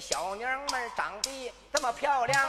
[0.00, 2.48] 小娘们长得这么漂亮。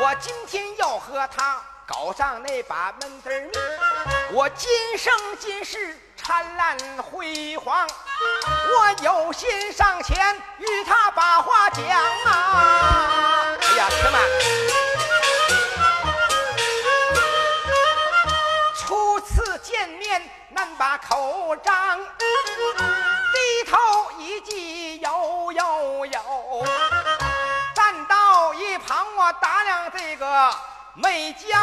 [0.00, 11.82] 我今天要和她搞上那把闷墩儿蜜，我今生今世灿烂辉煌，我有心上前与她把话讲
[12.24, 13.56] 啊！
[13.60, 14.22] 哎呀，且慢。
[18.78, 22.00] 初次见面难把口张，
[23.68, 23.76] 头
[24.18, 26.66] 一记有有有，
[27.74, 30.54] 站到一旁我打量这个
[30.94, 31.62] 美娇娘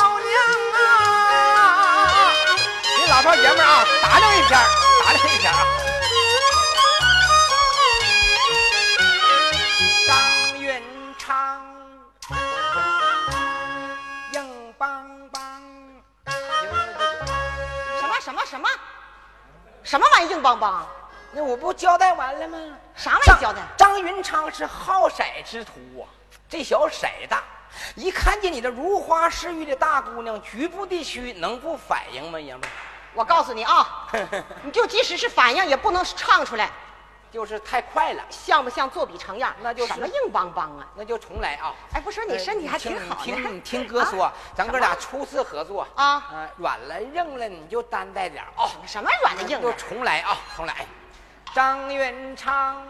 [0.76, 2.10] 啊！
[2.98, 4.62] 你老少爷们啊，打量一下，
[5.06, 5.66] 打量一下啊！
[10.06, 10.84] 张云
[11.18, 11.64] 长，
[14.34, 15.42] 硬邦邦。
[18.00, 18.70] 什么什么什么？
[19.84, 20.86] 什么玩意硬邦邦？
[21.34, 22.58] 那我不交代完了吗？
[22.96, 23.62] 啥玩意交代？
[23.76, 26.06] 张云昌是好色之徒啊，
[26.48, 27.44] 这小色大，
[27.96, 32.40] 一看见你这如花似玉的大姑娘，局部地区能不反应吗？
[32.40, 32.70] 爷们儿，
[33.16, 34.08] 我告诉你啊，
[34.62, 36.70] 你就即使是反应，也不能唱出来，
[37.32, 39.56] 就是太快了，像不像作笔成样？
[39.64, 40.88] 那就是什么硬邦邦啊？
[40.96, 41.74] 那就重来啊！
[41.94, 43.50] 哎，不说你身体还挺好听呢。
[43.50, 48.70] 听听哥说，啊咱哥俩初次合作啊啊，软了硬了你就担待点儿啊。
[48.86, 49.74] 什么软了硬了就？
[49.74, 50.86] 重来啊，重来。
[51.54, 52.84] 张元昌，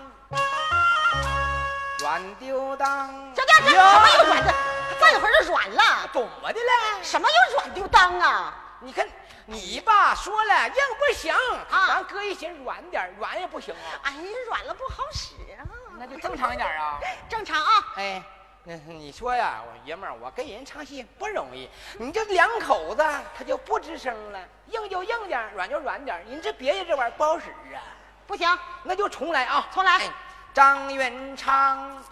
[1.99, 4.53] 软丢当，这这这什么又软的？
[5.01, 6.09] 再一会儿就软了。
[6.13, 7.03] 怎么的了？
[7.03, 8.53] 什么又软丢当啊？
[8.79, 9.05] 你看
[9.45, 11.35] 你爸说了硬不行，
[11.69, 15.67] 啊咱哥一寻软点儿，软也不行啊，哎呀，软了不好使啊。
[15.99, 16.99] 那就正常一点啊。
[17.27, 17.93] 正常啊。
[17.97, 18.23] 哎，
[18.63, 21.69] 那你说呀，我爷们儿，我跟人唱戏不容易，
[21.99, 23.03] 你这两口子
[23.37, 27.83] 他就不吱声了，硬就硬点儿，软就软点儿，你这别人这玩意儿不好使啊，
[28.27, 30.09] 不行，那就重来啊，重来哎
[30.53, 32.03] 张元昌，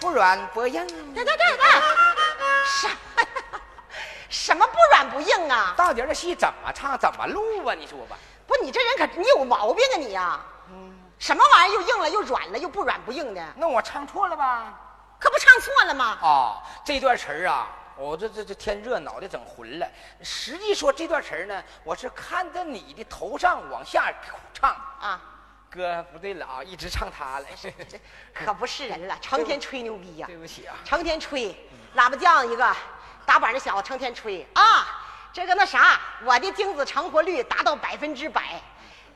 [0.00, 1.66] 不软不硬，对对对对，
[2.64, 2.96] 什么
[4.30, 5.74] 什么不软不硬啊？
[5.76, 7.74] 到底这戏怎么唱怎么录啊？
[7.74, 8.16] 你说吧。
[8.46, 10.40] 不，你这人可你有毛病啊你呀、
[11.18, 13.42] 什么玩意儿又硬了又软了又不软不硬的？
[13.56, 14.72] 那我唱错了吧？
[15.18, 16.18] 可不唱错了吗？
[16.22, 19.88] 啊，这段词儿啊，我这这这天热脑袋整混了。
[20.22, 24.12] 实际说这段词儿呢，我是看着你的头上往下
[24.52, 24.70] 唱。
[25.00, 25.20] 啊，
[25.70, 27.46] 哥，不对了啊，一直唱他了。
[27.60, 27.98] 这
[28.32, 31.54] 可不是人了，成天吹牛逼呀、对不起啊，成天吹，
[31.96, 32.76] 喇叭匠一个，
[33.24, 34.86] 打板的小子成天吹啊，
[35.32, 38.60] 这个那啥，我的精子成活率达到百分之百。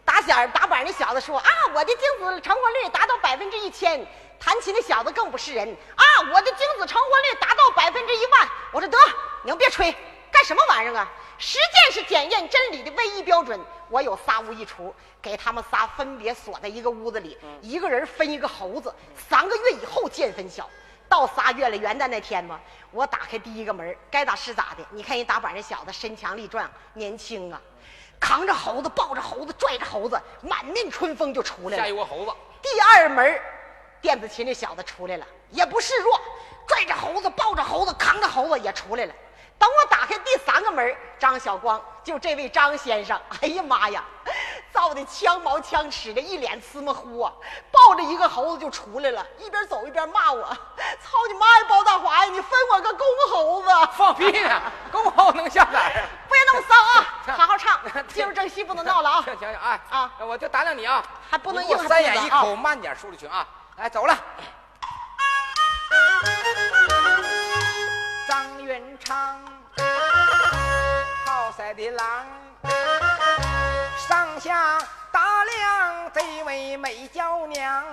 [0.05, 4.07] 打小打板那小子说啊，我的精子成活率达到百分之一千。
[4.40, 8.49] 弹琴的小子更不是人啊，我的精子成活率达到百分之一万。
[8.73, 8.96] 我说得，
[9.43, 9.94] 你们别吹，
[10.31, 11.11] 干什么玩意儿啊？
[11.38, 13.58] 实践是检验真理的唯一标准。
[13.88, 18.93] 我有仨屋一厨，给他们仨分别锁在一个屋子里，一个人分一个猴子，
[19.29, 20.69] 三个月以后见分晓。
[21.08, 24.85] 到仨月了，元旦那天嘛，我打开第一个门，该咋是咋的。
[24.90, 27.58] 你看人打板那小子身强力壮，年轻啊，
[28.20, 31.93] 扛着猴子，抱着猴子，拽着猴子，满面春风就出来了下一。
[31.93, 33.40] 窝猴子，第二门，
[34.00, 36.21] 电子琴那小子出来了，也不示弱，
[36.67, 39.12] 拽着猴子，抱着猴子，扛着猴子也出来了。
[39.59, 44.05] 等我打开第三个门，张小光，就这位张先生，哎呀妈呀，
[44.73, 47.33] 造的枪毛枪齿的，一脸呲么呼啊，
[47.73, 50.45] 抱着一个猴子就出来了，一边走一边骂我
[51.03, 53.69] ：“操你妈呀，包大华呀，你分我个公猴子！”
[53.99, 54.62] 放屁呢，
[54.93, 56.05] 公猴能下哪儿？
[56.29, 57.37] 不要弄骚啊！
[57.37, 59.23] 好好唱，进入正戏不能闹了啊！
[59.23, 63.45] 行行行，哎啊，我就打量你啊，还不能硬三眼一口慢点说出去啊！
[63.81, 64.19] 哎，走了。
[68.27, 69.41] 张云昌，
[71.25, 72.27] 好色的郎，
[73.97, 74.81] 上下
[75.13, 77.85] 打量这位美娇娘。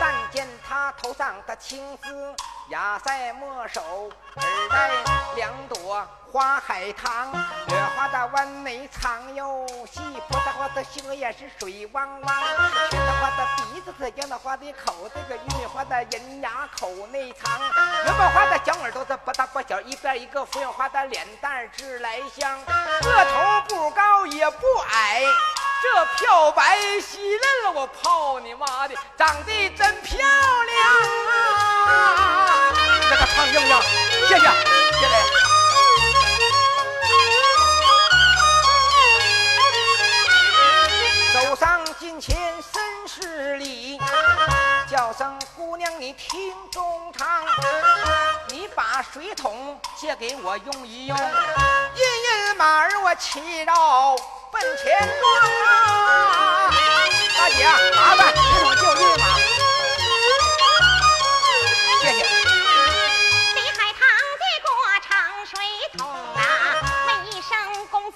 [0.00, 2.34] 但见她头上的青丝
[2.68, 3.80] 压在抹手，
[4.36, 4.90] 耳戴
[5.36, 7.32] 两朵花海棠，
[7.68, 12.42] 月花的弯眉藏有戏，葡萄花的杏眼是水汪汪，
[12.90, 22.62] 雪花的鼻子是樱桃花的口，这个玉米花的人牙口内藏，元宝花的小耳朵子不大不小，一边一个芙蓉花的脸蛋儿直来香，
[23.02, 25.22] 个头不高也不矮。
[25.80, 30.92] 这漂白洗嫩了，我泡你妈的，长得真漂亮
[31.86, 32.57] 啊！
[33.10, 33.74] 这个唱硬不硬？
[34.28, 34.46] 谢谢，
[35.00, 35.14] 谢谢。
[41.32, 43.98] 走上近前深施礼，
[44.90, 47.26] 叫声姑娘你听中唱，
[48.48, 51.22] 你把水桶借给我用一用，印
[52.50, 54.16] 印马儿我骑绕
[54.50, 56.70] 奔前庄啊！
[57.38, 57.64] 大姐，
[57.94, 59.24] 麻烦水桶借我印印马，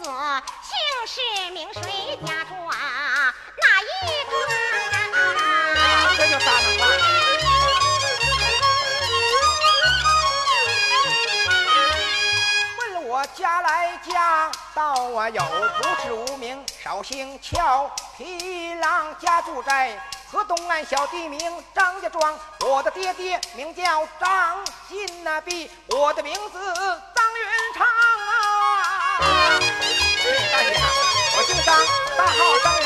[0.03, 0.11] 子
[0.63, 0.75] 姓
[1.07, 3.33] 氏名谁家住啊？
[3.57, 3.87] 哪一
[4.29, 4.35] 个
[5.39, 6.15] 啊？
[6.17, 6.81] 这就大能话。
[12.79, 14.83] 问我家来家道
[15.15, 19.97] 啊有，不是无名，少姓俏，皮郎家住在
[20.33, 22.37] 河东岸小地名张家庄。
[22.61, 26.75] 我的爹爹名叫张金那碧，我的名字
[27.15, 28.62] 张云昌啊。
[30.75, 31.77] 我姓张，
[32.17, 32.82] 大号张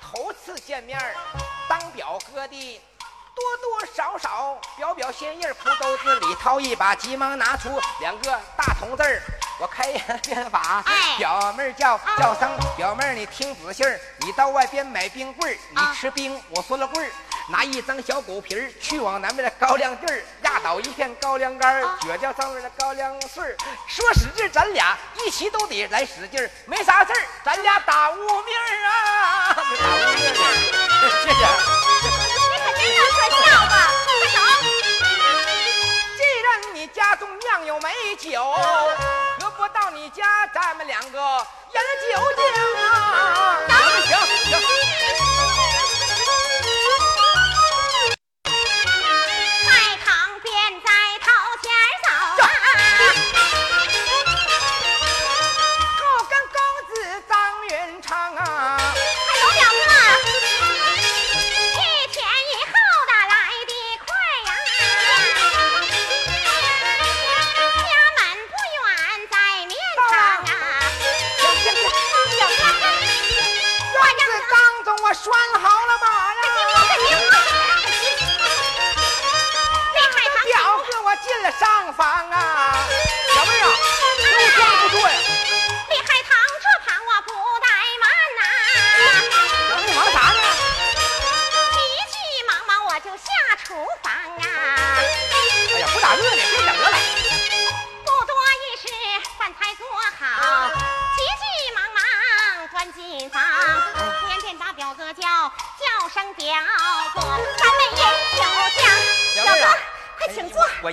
[0.00, 1.14] 头次见面儿，
[1.68, 2.80] 当表哥的
[3.34, 7.68] 多多少少表表心意儿，裤兜子里掏一把，急忙拿出
[8.00, 9.22] 两个大铜字儿。
[9.60, 17.10] 我开言变法，哎表妹叫叫声表妹，你听仔细儿，你到外边买冰棍儿，你啊吃冰，我说了棍儿。
[17.48, 23.54] 拿一张小狗皮儿，去往南边的高粱地儿，压倒一片高粱杆儿，啊撅掉上面的高粱穗儿。
[23.86, 30.24] 说使劲儿，咱俩一起都得来使劲儿，没啥事儿，咱俩打无名儿啊，打无名儿去，
[31.28, 31.44] 谢谢。
[32.50, 33.68] 你可真能说笑话！
[34.06, 34.36] 快走！
[36.16, 38.42] 既然你家中酿有美酒，
[39.38, 42.42] 何不到你家咱们两个饮酒敬
[42.88, 43.60] 啊？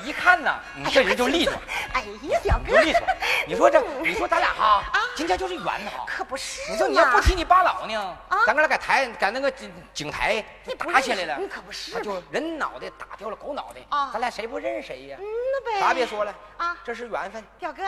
[0.03, 1.53] 一看呐，你这人就利索，
[1.93, 3.01] 哎呀，表哥，利索。
[3.47, 6.05] 你说这，嗯你说咱俩哈啊，今天就是缘哈。
[6.07, 10.43] 可不是你说你要不提你爸老呢，啊咱哥俩在台在那个井井台
[10.77, 15.17] 打起来了你可不是他就人脑袋打掉了狗脑袋啊咱俩谁不认识谁呀？
[15.19, 17.43] 嗯那呗，啥别说了啊这是缘分。
[17.59, 17.83] 表哥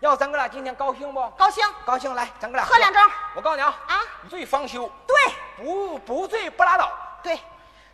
[0.00, 1.28] 要咱哥俩今天高兴不？
[1.30, 5.16] 高兴，高兴，来，咱哥俩喝两盅我告诉你啊，啊醉方休，对
[5.56, 6.92] 不不醉不拉倒。
[7.22, 7.40] 对，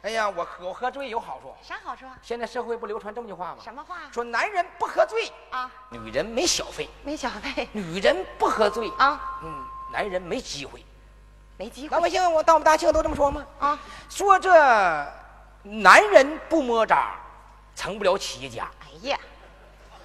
[0.02, 1.54] 哎呀，我喝我喝醉有好处。
[1.62, 2.04] 啥好处？
[2.20, 3.58] 现在社会不流传这么句话吗？
[3.62, 5.70] 什么话说男人不喝醉，啊？
[5.90, 10.84] 女人没小费；没小费女人不喝醉，啊，嗯，男人没机会。
[11.56, 13.46] 没机会老百姓，我到我们大庆都这么说吗？
[13.60, 13.78] 啊。
[14.08, 14.50] 说这
[15.62, 17.14] 男人不摸渣，
[17.76, 18.68] 成不了企业家。
[18.80, 19.16] 哎呀，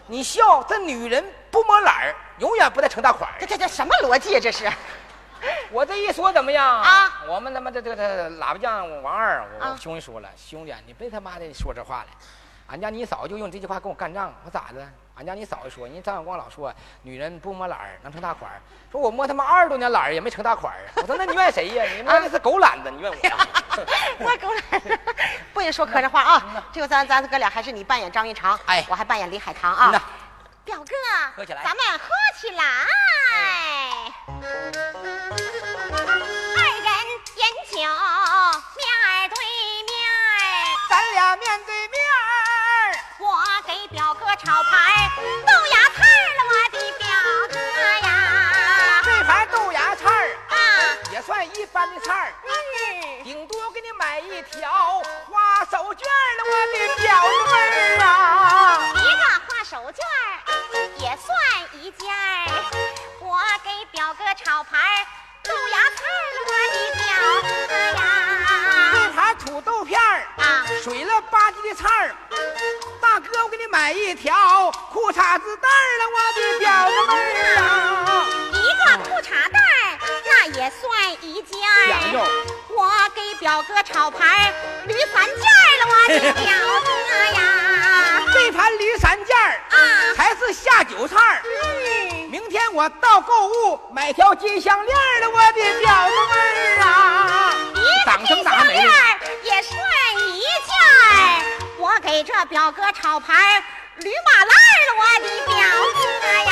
[0.06, 3.48] 你笑，这女人不摸懒儿，永远不带成大款这。
[3.48, 4.40] 这这什么逻辑啊？
[4.40, 4.72] 这是
[5.72, 7.24] 我这一说怎么样啊？
[7.28, 12.08] 我们他妈的这个这喇叭匠王二，我兄弟说了，兄弟，你别他妈的说这话了。
[12.68, 14.86] 俺家你嫂就用这句话跟我干仗，我咋的？
[15.16, 18.60] 俺家你嫂子说，人张小光老说女人不摸懒儿能成大款儿，
[18.92, 20.92] 说我摸他妈二十多年懒儿也没成大款儿啊。
[20.98, 21.84] 我说那你怨谁呀？
[21.96, 23.38] 你摸的是狗懒子，你怨我呀？
[24.20, 25.00] 我狗懒，
[25.54, 26.66] 不许说磕碜话啊！
[26.74, 30.04] 这个咱咱哥俩还是你扮演张云长，哎我还扮演李海棠啊。
[30.68, 30.94] 表哥，
[31.34, 32.10] 喝起来咱们喝
[32.42, 32.62] 起来。
[36.58, 36.92] 二人
[37.38, 39.38] 饮酒，面儿对
[39.88, 40.20] 面儿。
[40.90, 45.10] 咱俩面对面儿，我给表哥炒盘
[45.46, 46.04] 豆芽菜
[46.36, 47.08] 了，我的表
[47.50, 47.56] 哥
[48.06, 48.08] 呀。
[49.06, 50.54] 这盘豆芽菜儿啊，
[51.14, 58.94] 也算一般的菜儿，嗯，顶多给你买一条花手绢儿了，我的表子妹儿啊！
[59.70, 60.40] 手绢儿
[60.98, 61.28] 也算
[61.74, 62.16] 一件儿。
[63.20, 64.80] 我给表哥炒盘
[65.44, 67.06] 豆芽菜儿了，我的表
[67.68, 68.02] 哥呀。
[68.94, 72.16] 这盘土豆片儿啊水了吧唧的菜儿，
[73.02, 78.26] 大哥，我给你买一条裤衩子带儿了，我的表哥妹儿啊！
[78.54, 82.24] 一个裤衩带儿，那也算一件儿。
[82.70, 84.54] 我给表哥炒盘
[84.86, 86.54] 驴三件儿了，我的表
[86.86, 86.88] 哥
[87.38, 87.42] 呀。
[88.34, 89.17] 这盘驴三
[90.52, 91.42] 下酒菜儿。
[91.44, 96.36] 嗯，明天我到购物买条金项链儿了，我的表子妹
[96.78, 97.54] 儿啊！
[97.76, 99.78] 一个金项链儿也算
[100.36, 101.16] 一件儿。
[101.80, 103.64] 我给这表哥炒盘
[103.98, 105.56] 驴马烂儿了，我的表
[105.94, 106.00] 哥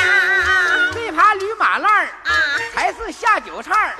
[0.94, 2.32] 这盘驴马烂儿啊，
[2.74, 3.94] 才是下酒菜儿。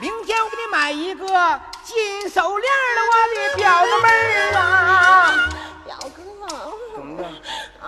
[0.00, 5.48] 明天我给你买一个金手链儿了，我的表子妹儿啊！
[5.84, 6.22] 表哥
[6.94, 7.24] 怎么的？
[7.80, 7.86] 啊，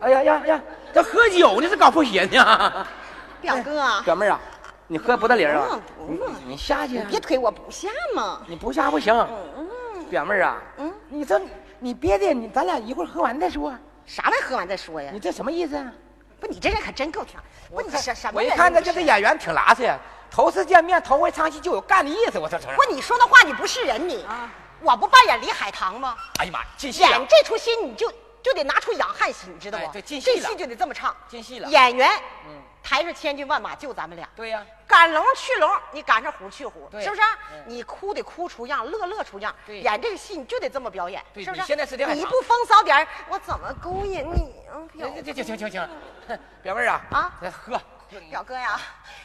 [0.00, 0.60] 哎呀呀呀！
[0.94, 2.86] 这喝酒呢是搞破鞋呢？
[3.40, 4.40] 表哥，表妹儿啊，
[4.86, 6.08] 你喝不带零啊嗯？
[6.08, 8.40] 你不你下去啊，别推我不下嘛。
[8.46, 9.14] 你不下不行。
[9.14, 11.40] 嗯，表妹儿啊，嗯，你这
[11.78, 13.74] 你别的，你咱俩一会儿喝完再说。
[14.06, 15.20] 啥玩意喝完再说呀你？
[15.20, 15.92] 这什么意思啊？
[16.40, 17.38] 不，你这人可真够挺。
[17.70, 19.98] 不，你什什么我一看他这这演员挺拉实呀，
[20.30, 22.38] 头次见面，头回唱戏就有干的意思。
[22.38, 22.94] 我这承认不，。
[22.94, 24.24] 你说的话你不是人你。
[24.24, 24.50] 啊
[24.82, 26.16] 我不扮演李海棠吗？
[26.38, 28.10] 哎呀妈呀，进戏演，这出戏你就
[28.42, 29.84] 就得拿出养汉心，你知道吗？
[29.86, 31.14] 哎对进戏了这戏就得这么唱。
[31.28, 31.68] 进戏了。
[31.68, 32.08] 演员，
[32.46, 34.28] 嗯，台上千军万马就咱们俩。
[34.34, 37.22] 对呀，赶龙去龙，你赶上虎去虎，对是不是？
[37.54, 39.54] 嗯你哭得哭出样，乐乐出样。
[39.66, 41.60] 对演这个戏你就得这么表演，对是不是？
[41.60, 44.80] 你现在是这样你不风骚点我怎么勾引你啊？
[44.96, 45.88] 表这这行行行
[46.26, 47.80] 行，表妹啊 啊来喝。
[48.18, 48.80] 表哥呀，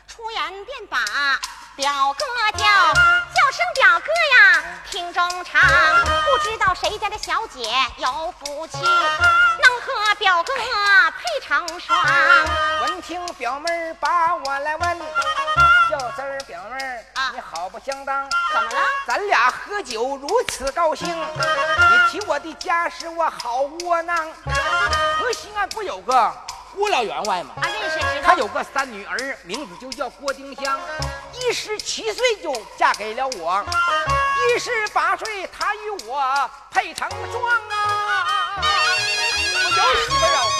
[0.08, 1.00] 出言便把
[1.75, 2.25] 表哥
[2.56, 5.60] 叫，叫声表哥呀，听中长。
[5.63, 11.98] 不知道谁家的小姐有福气，能和表哥配成双。
[12.82, 15.00] 闻听表妹儿把我来问，
[15.89, 16.77] 叫声儿表妹
[17.34, 18.30] 你好不相当。
[18.54, 18.88] 怎么了？
[19.08, 24.32] 咱俩喝酒如此高兴，你提我的家事我好窝囊。
[25.18, 26.32] 河西岸不有个
[26.75, 27.53] 郭老员外嘛？
[27.62, 28.22] 啊，认识知道。
[28.22, 30.77] 他有个三女儿，名字就叫郭丁香，
[31.32, 33.63] 一十七岁就嫁给了我，
[34.53, 38.62] 一十八岁她与我配成双啊！
[38.62, 40.55] 我有媳妇儿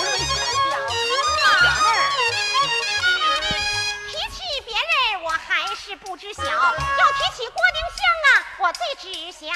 [5.76, 9.48] 是不知晓；要提起郭丁香啊，我最知晓。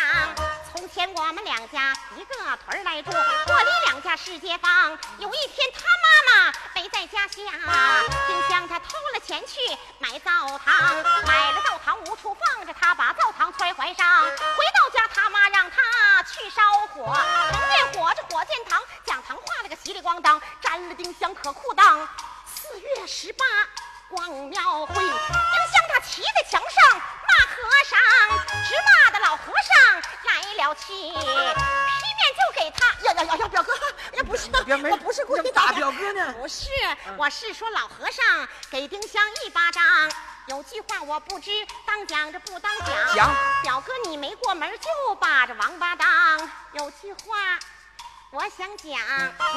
[0.71, 4.91] 从前我们两家一个屯来住，郭李两家是街坊。
[5.17, 7.35] 有一天他妈妈没在家下，
[8.27, 9.59] 丁香他偷了钱去
[9.99, 14.21] 买灶糖，买了灶糖无处放着，他把灶糖揣怀上。
[14.21, 22.07] 回到家，他妈让他去烧火，红见火，这火见糖，讲糖化了个稀里咣当，沾了丁香可裤裆。
[22.45, 23.45] 四月十八。
[24.09, 27.99] 逛庙会，丁香他骑在墙上骂和尚，
[28.65, 32.87] 直骂的老和尚来了气，劈面就给他。
[33.05, 33.71] 呀呀呀呀，表哥，
[34.13, 36.33] 呀不是表妹，不是故意打表哥呢。
[36.33, 36.65] 不是，
[37.17, 39.83] 我是说老和尚给丁香一巴掌。
[40.47, 41.51] 有句话我不知
[41.85, 43.15] 当讲着不当讲。
[43.15, 43.35] 讲。
[43.61, 46.49] 表哥你没过门就把着王八当。
[46.73, 47.59] 有句话。
[48.31, 48.93] 我想讲，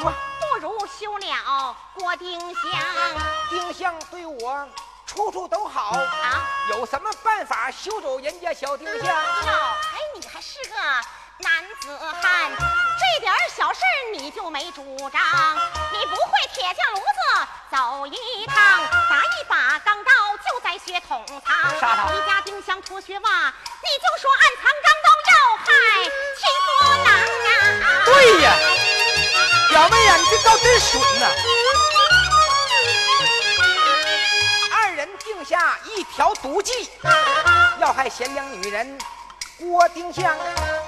[0.03, 2.63] 我不如休了郭丁香。
[3.47, 4.67] 丁香对我
[5.05, 9.05] 处处都好啊，有什么办法修走人家小丁香？
[9.05, 9.53] 哟，
[9.93, 10.75] 哎，你还是个
[11.37, 12.51] 男子汉，
[12.97, 15.21] 这点小事儿你就没主张？
[15.91, 18.55] 你不会铁匠炉子走一趟，
[19.07, 21.79] 打一把钢刀就在血桶藏。
[21.79, 25.63] 杀家丁香脱靴袜，你就说暗藏钢刀要害
[26.39, 26.67] 秦夫
[27.03, 27.62] 郎啊！
[28.05, 28.53] 对呀，
[29.69, 31.27] 表妹呀，你这招真损呐！
[34.71, 36.89] 二人定下一条毒计，
[37.79, 38.97] 要害贤良女人
[39.57, 40.35] 郭丁香。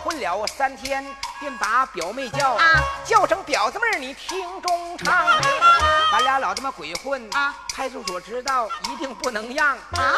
[0.03, 1.03] 混了三天，
[1.39, 2.63] 便把表妹叫，啊
[3.03, 5.25] 叫声表子妹儿，你听中唱。
[6.11, 9.75] 咱俩老这么鬼混，啊派出所知道一定不能让。
[9.93, 10.13] 啊！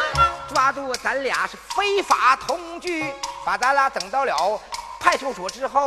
[0.52, 4.60] 抓住咱俩是非法同居，把咱俩整到了
[5.00, 5.86] 派出所之后，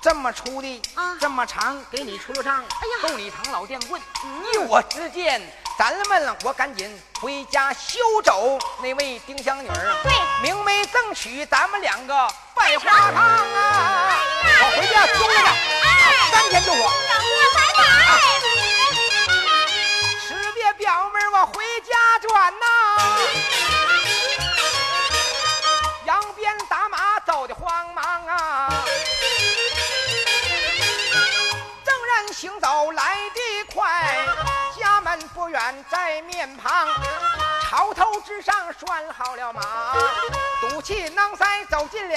[0.00, 4.00] 这么粗的，啊这么长，给你出了账，哎呀够你扛老电棍。
[4.52, 5.42] 依我之见，
[5.76, 14.16] 咱们我赶紧回家休走那位丁香女儿，对明媒正娶咱们两个拜花堂啊！
[14.60, 15.38] 我回家休着，
[15.82, 15.86] 哎
[16.30, 16.78] 三天就火。
[16.78, 17.80] 表哥拜拜。
[20.20, 22.66] 识别表妹，我回家转呐。
[26.06, 28.84] 扬鞭打马走的慌忙啊，
[32.38, 34.16] 行走来得快，
[34.78, 36.88] 家门不远在面旁，
[37.64, 39.96] 朝头之上拴好了马，
[40.60, 42.14] 赌气囊塞走进了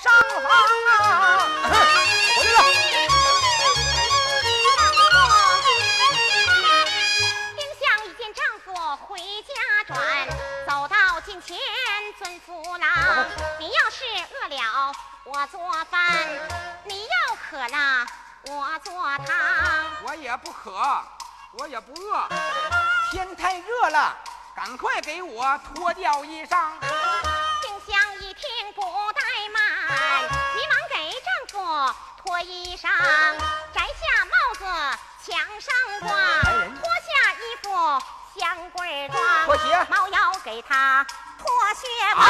[0.00, 0.12] 上
[0.44, 0.52] 房
[0.92, 1.42] 啊。
[2.38, 2.68] 回来了。
[7.56, 8.72] 丁香一见丈夫
[9.08, 9.98] 回家转，
[10.68, 11.58] 走到近前
[12.16, 13.26] 尊夫郎。
[13.58, 14.92] 你要是饿了，
[15.24, 15.58] 我做
[15.90, 16.00] 饭；
[16.84, 18.06] 你要渴了，
[18.50, 18.94] 我做
[19.26, 19.36] 汤。
[20.04, 20.72] 我也不渴，
[21.52, 22.26] 我也不饿，
[23.10, 24.16] 天太热了，
[24.56, 26.72] 赶快给我脱掉衣裳。
[27.60, 29.60] 丁香一听不怠慢，
[30.54, 32.88] 急忙给丈夫脱衣裳，
[33.74, 34.64] 摘下帽子
[35.26, 36.08] 墙上挂，
[36.80, 37.68] 脱下衣服
[38.40, 39.86] 香棍装，脱鞋。
[39.90, 41.06] 猫腰给他
[41.38, 42.22] 脱靴袜，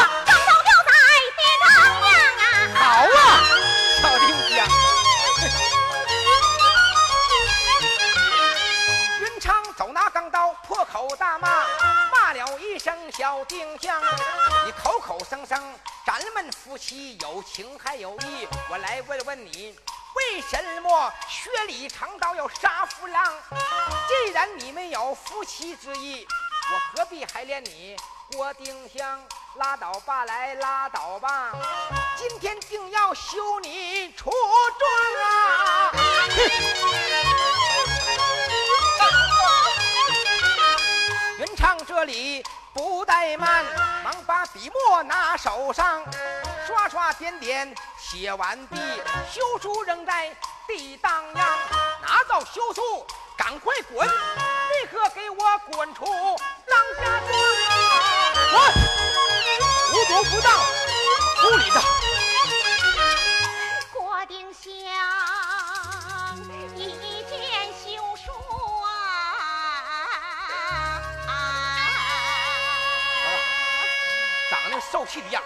[13.48, 14.00] 丁香，
[14.66, 19.74] 你口口声声咱们夫妻有情还有义，我来问问你。
[20.14, 23.32] 为什么薛礼长刀要杀夫郎？
[24.06, 26.26] 既然你们有夫妻之意，
[26.70, 27.96] 我何必还怜你
[28.32, 29.24] 郭丁香？
[29.54, 31.52] 拉倒吧，来拉倒吧！
[32.16, 34.30] 今天定要休你出
[34.78, 34.90] 庄
[35.24, 35.92] 啊！
[41.38, 42.44] 云昌这里
[42.78, 43.64] 不怠慢，
[44.04, 46.00] 忙把笔墨拿手上，
[46.64, 48.76] 刷刷点点写完毕，
[49.28, 50.32] 休书扔在
[50.68, 51.58] 地当央，
[52.00, 53.04] 拿到休书
[53.36, 57.36] 赶快滚，立刻给我滚出郎家庄
[57.66, 57.74] 啊！
[58.52, 58.54] 滚！
[59.92, 60.48] 无毒不当，
[61.50, 61.82] 无理的。
[63.92, 64.70] 郭丁香
[74.90, 75.42] 受气的样，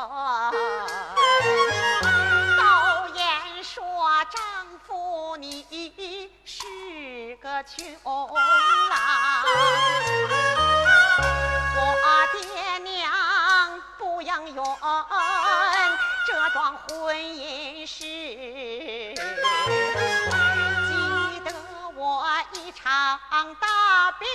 [2.56, 2.62] 都
[3.14, 3.22] 言
[3.62, 3.84] 说
[4.30, 4.40] 丈
[4.86, 8.30] 夫你是个穷郎，
[11.76, 11.78] 我
[12.32, 12.38] 爹
[12.78, 13.12] 娘
[13.98, 14.54] 不养员，
[16.26, 17.98] 这桩婚姻事，
[19.14, 19.20] 记
[21.44, 21.52] 得
[21.94, 23.20] 我一场
[23.60, 24.26] 大病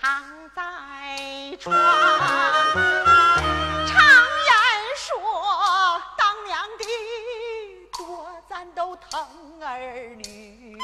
[0.00, 0.24] 躺
[0.56, 0.64] 在
[1.60, 1.76] 床。
[9.10, 9.20] 疼
[9.62, 9.78] 儿
[10.16, 10.76] 女，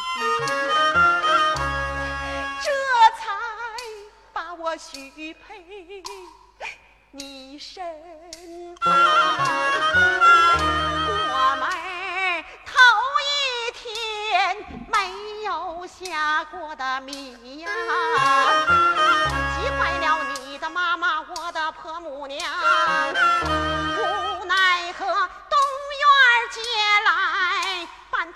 [2.63, 2.71] 这
[3.19, 3.23] 才
[4.33, 6.03] 把我许配
[7.11, 7.85] 你身
[8.81, 8.93] 旁。
[11.07, 11.69] 过门
[12.65, 12.73] 头
[13.21, 14.57] 一天
[14.89, 17.71] 没有下过的米呀，
[19.55, 22.41] 急坏了你的妈妈，我的婆母娘。
[23.97, 25.59] 无奈何东
[26.01, 26.05] 院
[26.51, 26.63] 见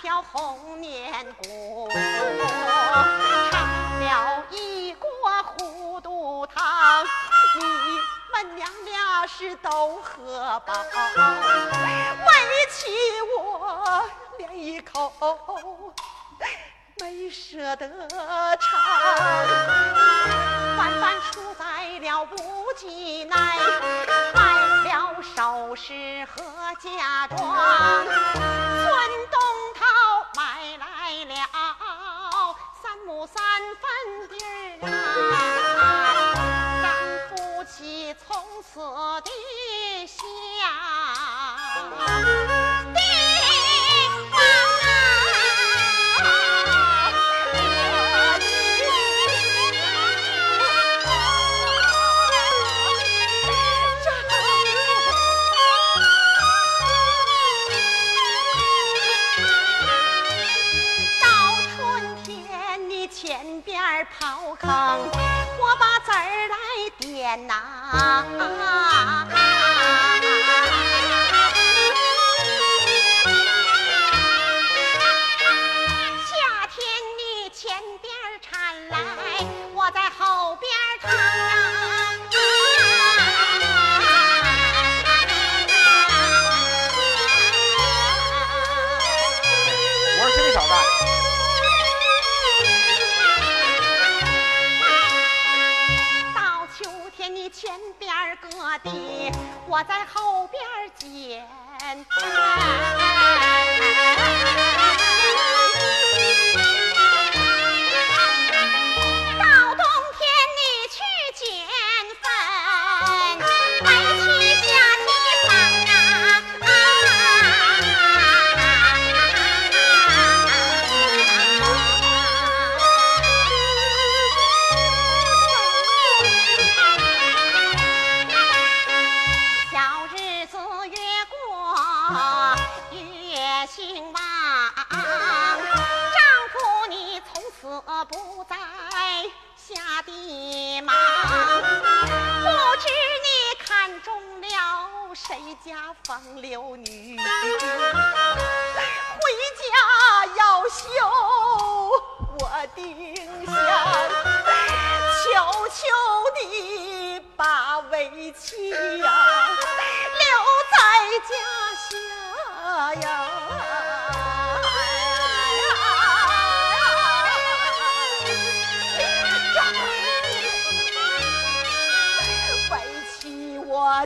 [0.00, 3.58] 飘红黏锅，盛
[4.00, 5.08] 了一锅
[5.42, 7.04] 糊涂汤，
[7.56, 7.60] 你
[8.32, 12.86] 们娘俩是都喝饱，为妻
[13.36, 14.08] 我
[14.38, 15.12] 连一口
[17.00, 17.88] 没舍得
[18.56, 18.80] 尝。
[20.76, 21.64] 饭饭出在
[21.98, 23.36] 了无忌奈，
[24.32, 24.40] 买
[24.84, 26.40] 了首饰和
[26.80, 27.36] 嫁妆，
[28.06, 28.94] 村
[29.30, 29.37] 东
[33.18, 33.36] 三亩三
[33.80, 33.82] 分
[34.28, 35.82] 地儿啊，
[36.82, 36.86] 咱
[37.28, 37.32] 夫
[37.64, 38.28] 妻从
[38.62, 38.78] 此
[39.24, 39.30] 的
[40.06, 40.18] 心。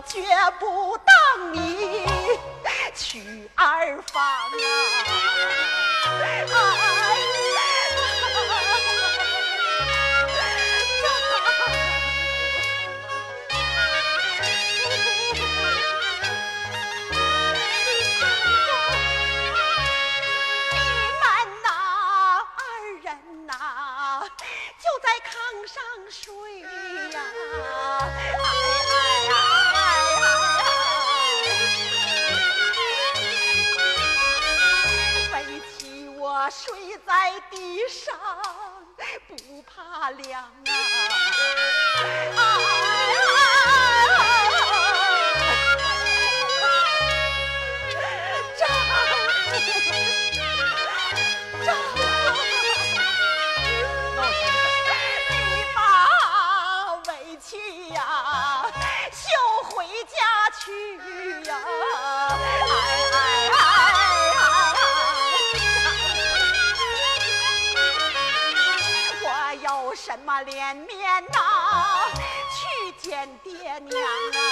[0.06, 0.20] 绝
[0.58, 2.04] 不当你
[2.94, 4.52] 娶二房啊
[70.42, 71.38] 有什么脸面呐
[72.50, 74.02] 去见爹娘
[74.32, 74.51] 啊？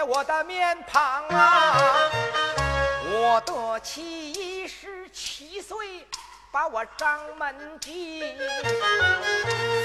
[0.00, 2.10] 在我的面庞啊。
[3.04, 6.08] 我的妻十七岁，
[6.50, 8.22] 把我张门进，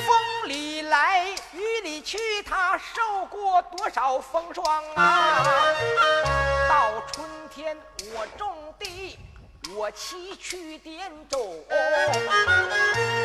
[0.08, 5.44] 风里来雨里去，他受过多少风霜啊？
[6.70, 7.78] 到春天
[8.14, 9.20] 我种地。
[9.76, 11.66] 我妻去滇州，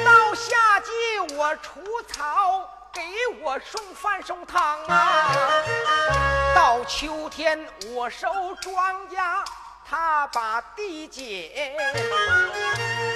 [0.04, 0.90] 到夏季
[1.36, 3.02] 我除草，给
[3.42, 5.32] 我送饭送汤啊。
[6.54, 8.28] 到秋天我收
[8.60, 9.44] 庄稼，
[9.88, 11.74] 他把地捡。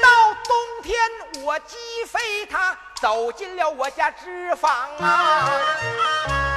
[0.02, 0.96] 到冬天
[1.42, 4.68] 我鸡肥，他走进了我家脂肪
[5.02, 5.50] 啊。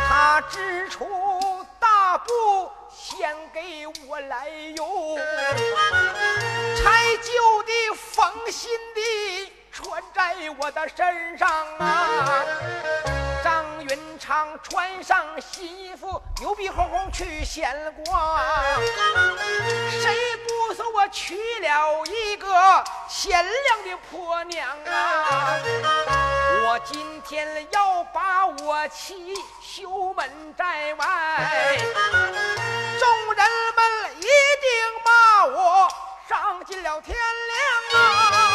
[0.08, 2.72] 他织出大布。
[2.90, 5.18] 献给我来用，
[6.76, 12.44] 拆旧的、缝新的，穿在我的身上啊！
[13.44, 18.40] 张云长穿上新衣服，牛逼哄哄去献光。
[20.02, 25.60] 谁不说我娶了一个贤良的婆娘啊？
[26.66, 31.78] 我今天要把我妻休门在外。
[33.00, 34.72] 众人们一定
[35.06, 35.88] 骂我
[36.28, 38.47] 丧尽了天良啊！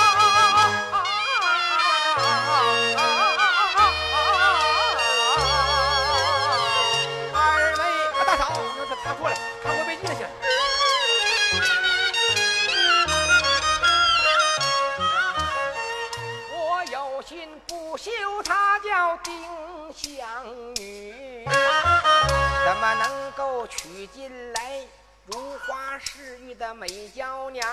[26.75, 27.67] 美娇娘？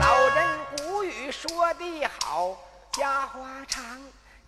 [0.00, 2.56] 老人古语说的好，
[2.92, 3.84] 家花长，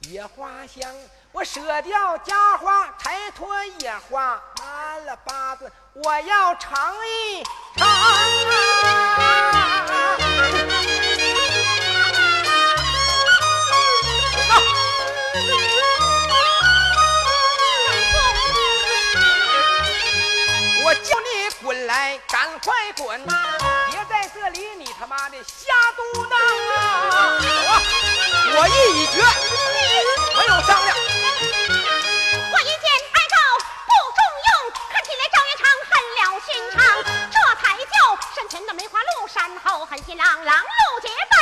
[0.09, 0.91] 野花香。
[1.33, 7.43] 我舍掉家花，才脱野花，满了八字，我要尝一
[7.77, 8.17] 尝啊！
[20.83, 23.80] 我叫你滚来，赶快滚！
[24.33, 26.35] 这里，你他妈的瞎嘟囔
[26.75, 27.39] 啊！
[27.67, 27.71] 我
[28.57, 29.19] 我意已决，
[30.37, 30.97] 没有商量。
[32.53, 33.37] 我一见哀告
[33.87, 34.51] 不中用，
[34.93, 36.79] 看起来赵云长恨了心肠，
[37.31, 37.95] 这才叫
[38.35, 41.35] 山前的梅花鹿，山后狠心郎，郎路结拜。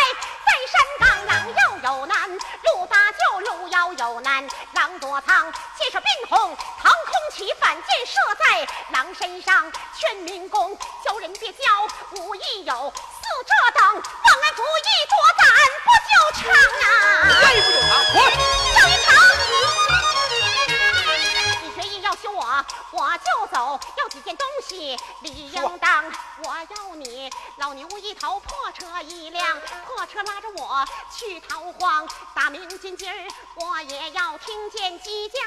[0.69, 9.73] 在山岗狼要有难，路大就路遥有难，狼躲藏，借手变红，腾空起，反箭射在狼身上。
[9.99, 11.63] 劝民工教人别教，
[12.13, 15.47] 武艺有似这等，忘恩负义多胆
[15.85, 16.53] 不就长
[16.83, 16.87] 啊？
[17.41, 18.17] 再不就长，滚！
[18.77, 19.98] 赵元昌。
[22.31, 23.81] 我，我就走。
[23.97, 26.05] 要几件东西理应当。
[26.45, 32.09] 我要你老牛一头，破车一辆，破车拉着我去逃荒。
[32.35, 33.17] 大明金鸡儿
[33.57, 35.39] 我也要听见鸡叫，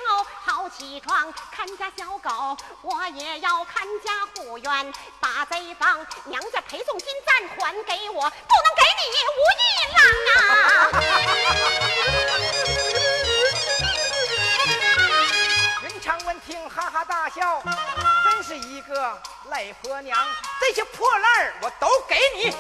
[0.46, 1.34] 好起床。
[1.52, 4.94] 看家小狗，我也要看家护院。
[5.20, 9.04] 把贼帮娘家陪送金簪还给我，不能给你
[9.38, 9.64] 无一
[9.96, 10.00] 郎
[16.02, 16.04] 啊！
[16.04, 17.62] 云长闻听哈哈大笑，
[18.24, 20.18] 真是一个赖婆娘！
[20.60, 22.52] 这些破烂儿我都给你，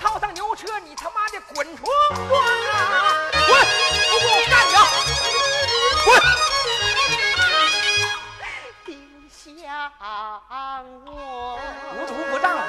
[0.00, 1.84] 套上牛车，你他妈的滚出
[2.28, 3.30] 庄啊！
[3.32, 3.48] 滚！
[4.10, 4.80] 不给我干掉！
[6.04, 6.20] 滚！
[8.84, 9.46] 丁香
[11.06, 11.08] 我
[11.94, 12.62] 无毒不丈夫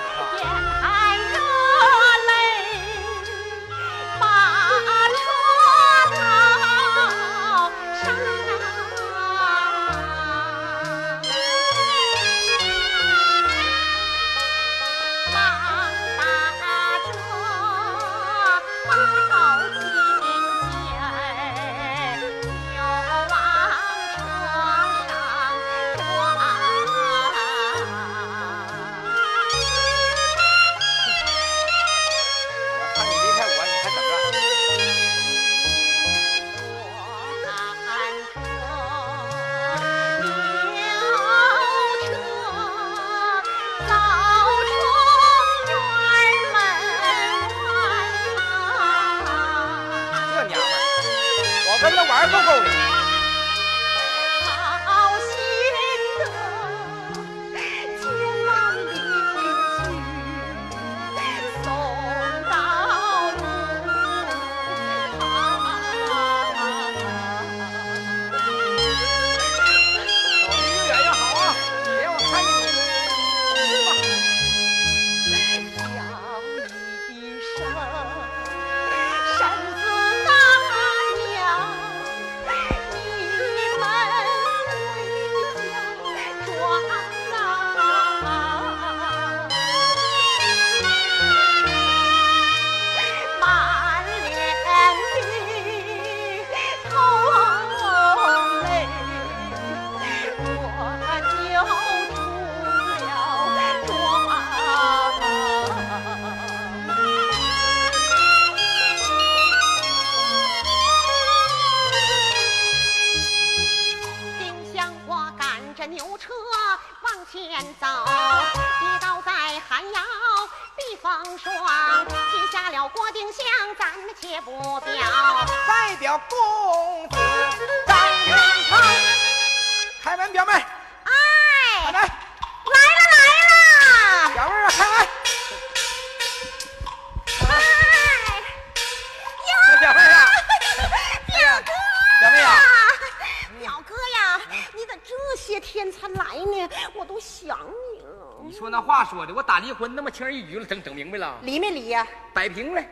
[150.20, 152.06] 轻而易举了，整整明白了，离没离呀？
[152.34, 152.84] 摆平了，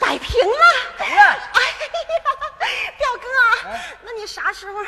[0.00, 0.64] 摆平了。
[0.98, 1.22] 整了。
[1.22, 1.38] 哎呀，
[2.98, 4.84] 表哥，哎那你啥时候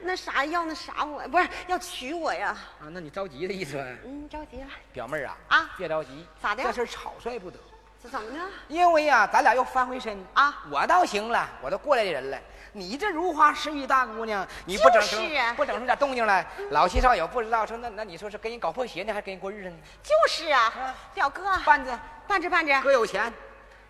[0.00, 2.56] 那啥要那啥我不是要娶我呀？
[2.80, 3.94] 啊，那你着急的意思呗？
[4.06, 7.77] 嗯，着急了，表妹儿啊，啊别着急，咋的这事儿草率不得，这
[8.08, 8.44] 怎么呢？
[8.68, 10.62] 因为呀、咱俩又翻回身啊。
[10.70, 12.38] 我倒行了，我都过来的人了。
[12.72, 15.54] 你这如花似玉大姑娘，你不整出、就是啊。
[15.54, 19.76] 不整出点动静来，老七少友不知道说那那你说是跟人搞破鞋呢，还是跟人过日子呢？
[20.02, 20.64] 就是啊。
[20.64, 23.32] 啊，表哥，半子办着办着，哥有钱，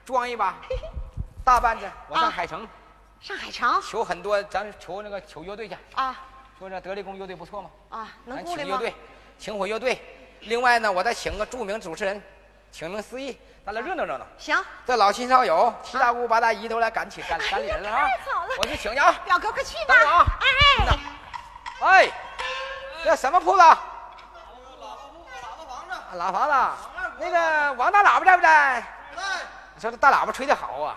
[0.04, 0.54] 装一把，
[1.44, 2.30] 大半子我上啊。
[2.30, 2.66] 海城、
[3.20, 3.80] 上海城？
[3.82, 6.16] 求很多，咱求那个求乐队去，啊。
[6.58, 7.70] 说这德力公乐队不错嘛？
[7.90, 8.44] 啊，能？
[8.44, 8.94] 请乐队，
[9.38, 10.00] 请火乐队。
[10.42, 12.22] 另外呢，我再请个著名主持人，
[12.70, 13.36] 请名司仪，
[13.68, 14.24] 咱俩热闹热闹。
[14.38, 14.56] 行，
[14.86, 18.08] 这老亲少友，七大姑八大姨都来赶起赶赶礼了啊！
[18.24, 19.14] 太好了我去请去啊！
[19.26, 20.26] 表哥快去吧等我啊！
[20.40, 20.46] 哎
[20.78, 20.92] 嗯呐，
[21.82, 22.10] 哎，
[23.04, 23.60] 这什么铺子？
[23.60, 23.78] 啊
[26.14, 26.54] 喇叭房子。
[27.18, 28.82] 那个王大喇叭在不在？
[29.14, 29.22] 在
[29.78, 30.96] 说这大喇叭吹的好啊！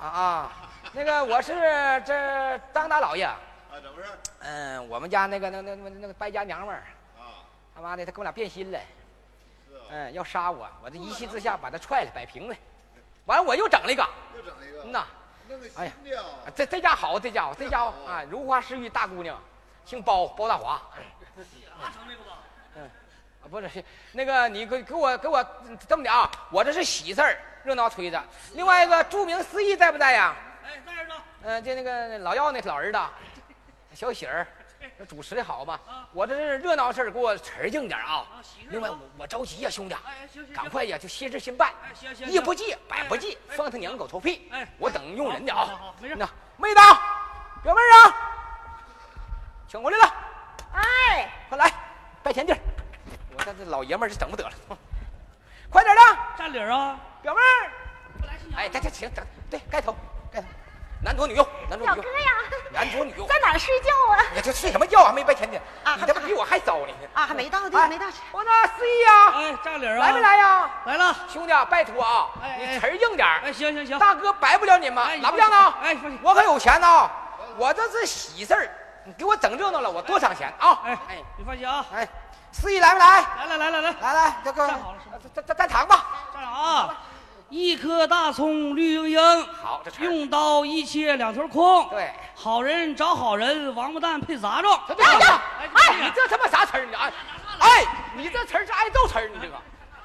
[0.00, 0.52] 啊啊，
[0.92, 1.52] 那个我是
[2.06, 3.24] 这张大老爷。
[3.26, 3.36] 啊，
[3.74, 4.08] 怎么回事？
[4.38, 6.80] 嗯，我们家那个那那那那个败家娘们儿，
[7.18, 7.44] 啊，
[7.76, 8.78] 他妈的，他跟我俩变心了，
[9.90, 12.56] 嗯，要杀我，我这一气之下把他踹了，摆平了，
[13.26, 14.84] 完了我又整了一个，又整一个。
[14.84, 15.04] 嗯呐，
[15.48, 15.92] 那个哎呀
[16.54, 19.36] 这这家好，这家伙，这家伙啊，如花似玉大姑娘，
[19.84, 20.80] 姓包，包大华。
[22.76, 22.88] 嗯，
[23.42, 25.44] 啊，不是是那个，你给给我给我
[25.88, 28.22] 这么的啊，我这是喜事儿，热闹推着。
[28.54, 30.36] 另外一个著名司仪在不在呀？
[30.64, 31.14] 哎，在这呢。
[31.42, 32.98] 嗯、就那个老药那老儿子，
[33.94, 34.46] 小喜儿，
[34.98, 35.78] 这主持的好嘛。
[36.12, 38.26] 我这是热闹事儿，给我词儿静点啊。
[38.68, 44.48] 另外我我着急呀、兄弟，哎，行行，赶快呀，就歇着心办哎行行，一不济百哎不济，哎放他娘狗头屁。
[44.50, 46.16] 哎我等用人的啊没事。
[46.16, 46.26] 那
[46.56, 46.80] 妹子，
[47.62, 48.14] 表妹啊，
[49.68, 50.14] 请回来了，
[50.74, 51.72] 哎，快来
[52.22, 52.58] 拜天地儿。
[53.32, 54.52] 我看这老爷们儿是整不得了，
[55.70, 56.02] 快点的，
[56.36, 56.98] 占理儿啊！
[57.22, 57.40] 表妹
[58.56, 59.94] 哎，这这行，整对盖头，
[61.02, 62.30] 男左女右，男左女右，表哥呀，
[62.72, 63.26] 男左女右。
[63.26, 64.18] 在哪儿睡觉啊？
[64.34, 65.02] 你这睡什么觉？
[65.04, 66.92] 还没白天呢，啊你这不比我还糟呢？
[67.14, 68.06] 啊，还没到哎地，没到。
[68.32, 69.96] 我那司仪呀，哎，占理啊！
[69.96, 70.20] 来没？
[70.20, 70.70] 来呀？
[70.84, 71.16] 来了。
[71.28, 72.28] 兄弟，拜托啊，
[72.58, 73.98] 你词儿硬点儿哎，行行行。
[73.98, 75.74] 大哥白不了你们哎，你拉不下呢？
[75.82, 77.10] 哎我可有钱呢，
[77.56, 78.70] 我这是喜事儿，
[79.04, 80.80] 你给我整热闹了，我多赏钱啊！
[80.84, 81.82] 哎哎你放心啊！
[81.94, 82.06] 哎，
[82.52, 83.06] 司仪来没来？
[83.38, 84.98] 来来来来来，来来，这个站好了
[85.34, 86.04] 站站站场吧。
[86.34, 86.94] 站好啊！
[87.50, 91.88] 一颗大葱绿莹莹，好，用刀一切两头空。
[91.90, 94.80] 对，好人找好人，王八蛋配杂种。
[94.86, 95.40] 这别哎
[95.74, 96.86] 哎，你这他妈啥词儿？
[96.86, 97.12] 你哎
[97.58, 97.84] 哎，
[98.14, 99.56] 你这词儿是挨揍词儿，你这个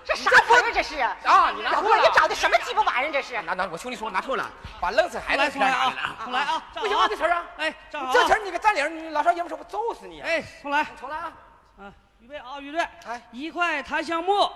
[0.03, 1.15] 这啥词儿这是啊？
[1.23, 2.01] 啊，你拿，错了。
[2.01, 3.39] 你找的什么鸡巴玩意儿这是？
[3.43, 5.93] 拿拿，我兄弟说拿错了，把愣死孩子来，重来啊！
[6.23, 6.63] 重来啊！
[6.73, 7.73] 不行啊，这词儿啊，哎！
[7.91, 10.85] 这词儿你个占领，你老少爷们说我揍死你！，哎，重来。
[10.99, 11.31] 重来啊！
[11.77, 12.79] 啊，预备啊，预备！
[13.07, 14.49] 哎一块檀香木，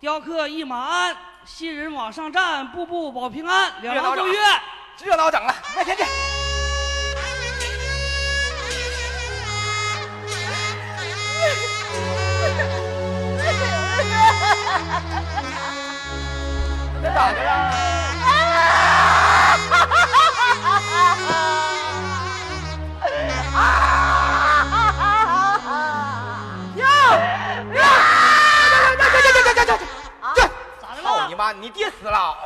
[0.00, 4.40] 雕刻一马鞍，新人往上站，步步保平安，两热闹整行奏乐。
[5.04, 6.02] 热闹整了，卖钱去。
[17.02, 17.89] 这咋的了？
[31.40, 31.52] 妈！
[31.52, 32.36] 你爹死了！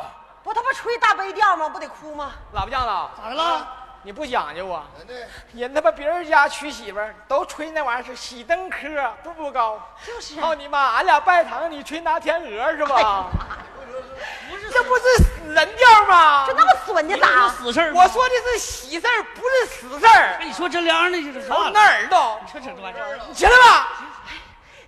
[0.41, 1.67] 不他妈吹大悲调吗？
[1.67, 2.31] 不得哭吗？
[2.53, 3.67] 喇叭酱子，咋的了？
[4.03, 4.85] 你不讲究啊？
[5.51, 8.77] 人他妈别人家娶媳妇儿都吹那玩意儿是喜登科，
[9.21, 9.81] 步步高。
[10.05, 10.93] 就是操你妈！
[10.93, 13.25] 俺俩拜堂，你吹拿天鹅是吧？
[14.49, 16.53] 不是这不是死人调吗这？
[16.53, 17.49] 那么损的咋？
[17.49, 20.45] 死事儿我说的是喜事儿，不是死事儿哎，。
[20.45, 21.65] 你说这凉的，这是瞅啥？
[21.65, 23.89] 你那耳朵，这这这玩意儿，你起来吧！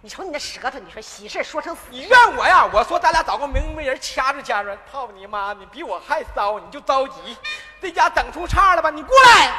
[0.07, 2.65] 你瞅你那舌头，你说喜事说成死，你怨我呀？
[2.71, 5.51] 我说咱俩找个明白人掐着掐着，操你妈！
[5.51, 7.37] 你比我还骚，你就着急。
[7.81, 8.89] 这家整出岔了吧？
[8.89, 9.51] 你过来，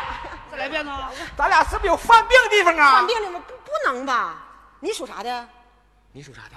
[0.50, 1.10] 再来一遍呢？
[1.36, 2.92] 咱俩是不是有犯病的地方啊？
[2.92, 3.42] 犯病了吗？
[3.46, 4.36] 不不能吧？
[4.80, 5.48] 你属啥的？
[6.12, 6.56] 你属啥的？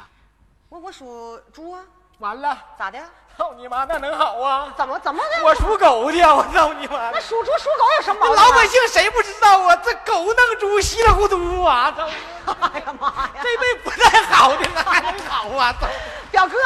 [0.70, 1.84] 我我属猪啊。
[2.20, 2.98] 完了，咋的？
[3.38, 4.74] 操你妈，那能好啊？
[4.78, 5.44] 怎么怎么的？
[5.44, 7.20] 我属狗的，我操你妈那！
[7.20, 8.46] 属猪属狗有什么毛病啊？
[8.46, 9.76] 老百姓谁不知道啊？
[9.78, 11.92] 这狗弄猪稀里糊涂啊！
[11.96, 12.08] 操，
[12.74, 13.30] 哎呀妈呀！
[13.42, 15.74] 这辈不太好的那还能好啊？
[15.80, 15.88] 操，
[16.32, 16.58] 表哥，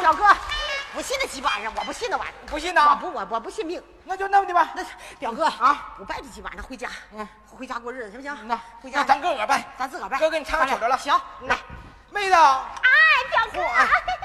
[0.00, 0.24] 表哥，
[0.94, 2.88] 不信那鸡巴玩意儿，我不信那玩意儿，不信呐？
[2.90, 3.82] 我不我我不信命。
[4.04, 4.70] 那就那么的吧。
[4.74, 4.84] 那
[5.20, 7.26] 表哥啊，不拜这鸡巴，那回家，嗯，
[7.56, 8.48] 回家过日子行不行？
[8.48, 10.18] 那回家那咱个个拜，咱自个儿拜。
[10.18, 10.98] 哥给你唱曲得了。
[10.98, 11.56] 行，来，
[12.12, 12.38] 妹子，哎，
[13.30, 13.62] 表哥，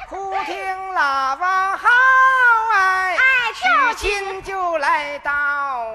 [0.09, 1.87] 忽听喇叭号
[2.73, 5.31] 哎，哎娶亲就来到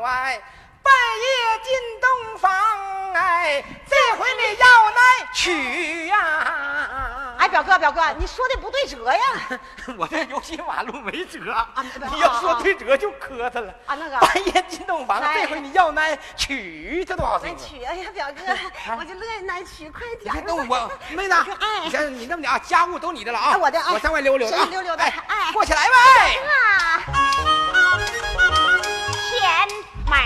[0.03, 0.41] 哎，
[0.83, 5.01] 半夜进洞房哎，这回你要来
[5.35, 6.17] 娶呀、
[7.43, 9.21] 哎，表哥表哥，你说的不对折呀。
[9.99, 17.53] 我这游戏马路没折啊你要说对折就磕碜了啊那个半夜进洞房，哎这回你要来娶，这多好听啊！
[17.53, 18.43] 难娶，哎呀，表哥，
[18.97, 20.35] 我就乐意难娶，快点儿。
[20.37, 25.93] 看，那我 妹子，哎你看你这么的啊，家务都你的了啊，哎我的啊我上外溜溜的啊，谁溜溜的哎哎过起来呗。
[26.47, 27.03] 啊，
[29.29, 29.69] 前
[30.07, 30.17] 门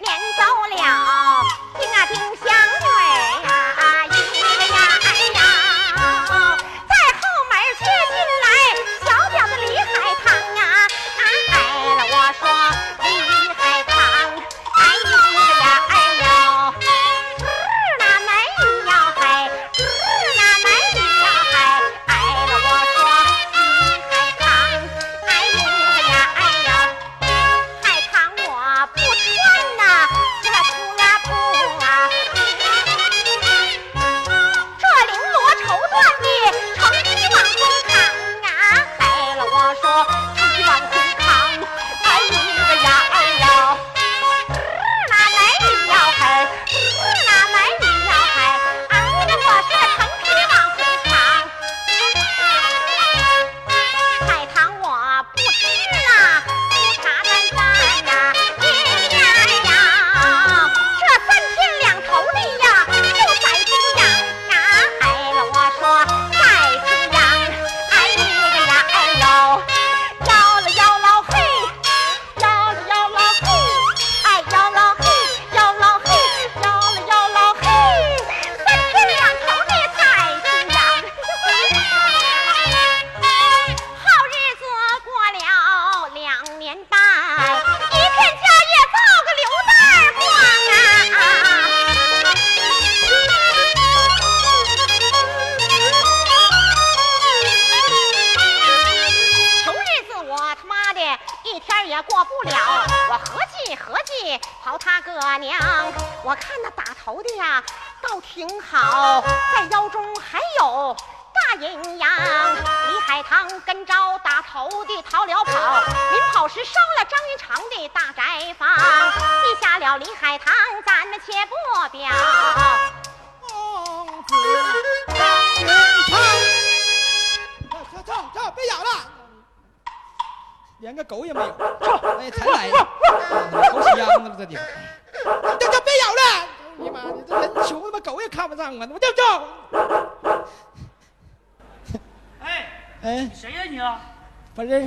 [0.00, 0.42] 撵走
[0.74, 1.44] 了，
[1.78, 2.52] 听啊听响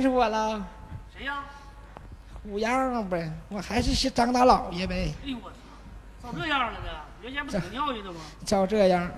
[0.00, 0.66] 认识我了，
[1.14, 1.44] 谁呀？
[2.42, 5.50] 虎样呗，我还是是张大老爷呗，哎呦我
[6.22, 6.86] 操，咋这样了呢？
[7.20, 8.18] 原先不挺尿性的吗？
[8.46, 9.10] 照这样，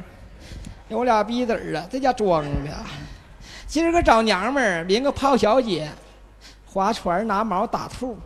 [0.88, 2.76] 有俩逼子儿啊，这家装的。
[3.68, 5.88] 今儿个找娘们儿，领个泡小姐，
[6.66, 8.18] 划船拿锚打兔，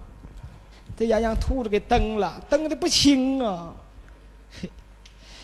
[0.97, 3.75] 这家让兔子给蹬了，蹬的不轻啊！
[4.63, 4.71] 嘿，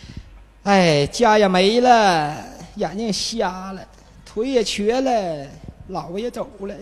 [0.65, 2.35] 哎，家也没了，
[2.77, 3.87] 眼睛瞎了，
[4.25, 5.47] 腿也瘸了，
[5.89, 6.75] 老婆也走了。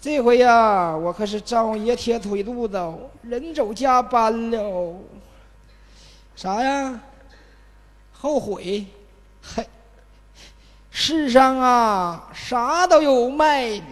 [0.00, 2.80] 这回呀，我可是赵爷铁腿肚子，
[3.22, 4.94] 人走家搬了。
[6.36, 7.00] 啥呀？
[8.12, 8.86] 后悔？
[9.42, 9.68] 嘿，
[10.90, 13.84] 世上啊，啥都有卖的，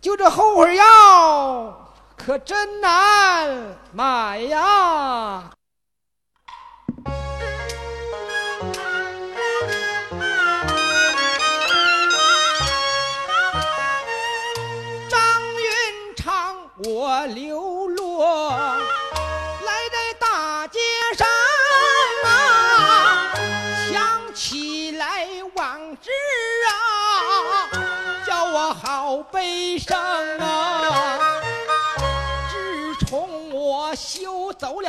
[0.00, 5.50] 就这后悔药可真难买呀！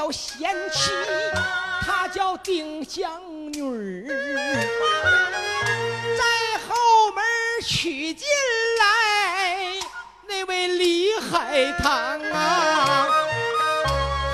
[0.02, 0.90] 了贤妻，
[1.86, 3.22] 她叫丁香
[3.54, 4.08] 女儿，
[6.18, 7.24] 在后门
[7.64, 8.28] 娶进
[8.80, 9.80] 来
[10.28, 13.08] 那位李海棠啊，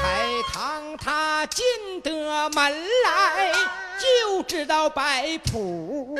[0.01, 1.65] 海棠她进
[2.01, 3.51] 得门来
[3.99, 6.17] 就知道摆谱，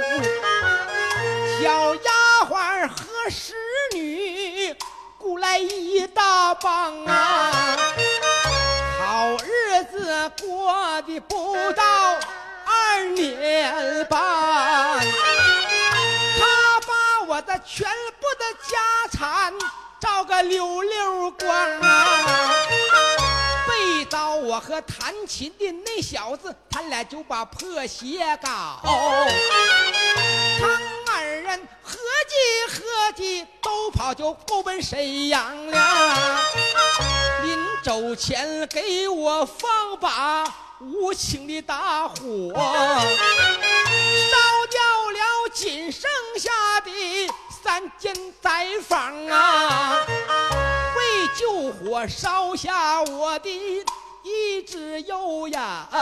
[1.62, 2.12] 小丫
[2.50, 3.54] 鬟和侍
[3.96, 4.76] 女
[5.18, 7.78] 雇来一大帮啊，
[9.98, 12.16] 子过的不到
[12.66, 14.20] 二年半。
[16.40, 17.88] 他把我的全
[18.20, 19.54] 部的家产
[20.00, 21.50] 照个溜溜光
[21.82, 23.27] 啊！
[23.68, 28.80] 背到我和弹琴的那小子，他俩就把破鞋搞。
[30.60, 31.98] 他二人合
[32.28, 32.36] 计
[32.74, 36.40] 合计，都跑就够奔沈阳了。
[37.44, 40.46] 临走前给我放把
[40.80, 42.16] 无情的大火。
[42.56, 44.38] 烧
[44.70, 44.80] 掉
[45.12, 46.10] 了仅剩
[46.40, 46.92] 下的
[47.64, 49.14] 三间宅房！
[52.00, 53.50] 我烧下我的
[54.22, 55.98] 一只右眼，这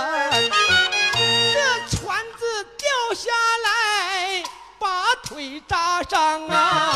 [1.90, 2.86] 船子掉
[3.16, 3.32] 下
[3.64, 4.44] 来
[4.78, 6.94] 把腿扎伤啊！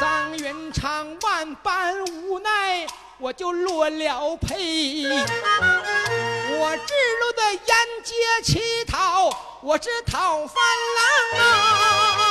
[0.00, 2.86] 张云昌万般无奈，
[3.18, 5.04] 我就落了配。
[5.04, 7.60] 我制路的沿
[8.02, 9.28] 街乞讨，
[9.60, 10.56] 我是讨饭
[10.96, 11.04] 郎
[11.44, 12.25] 啊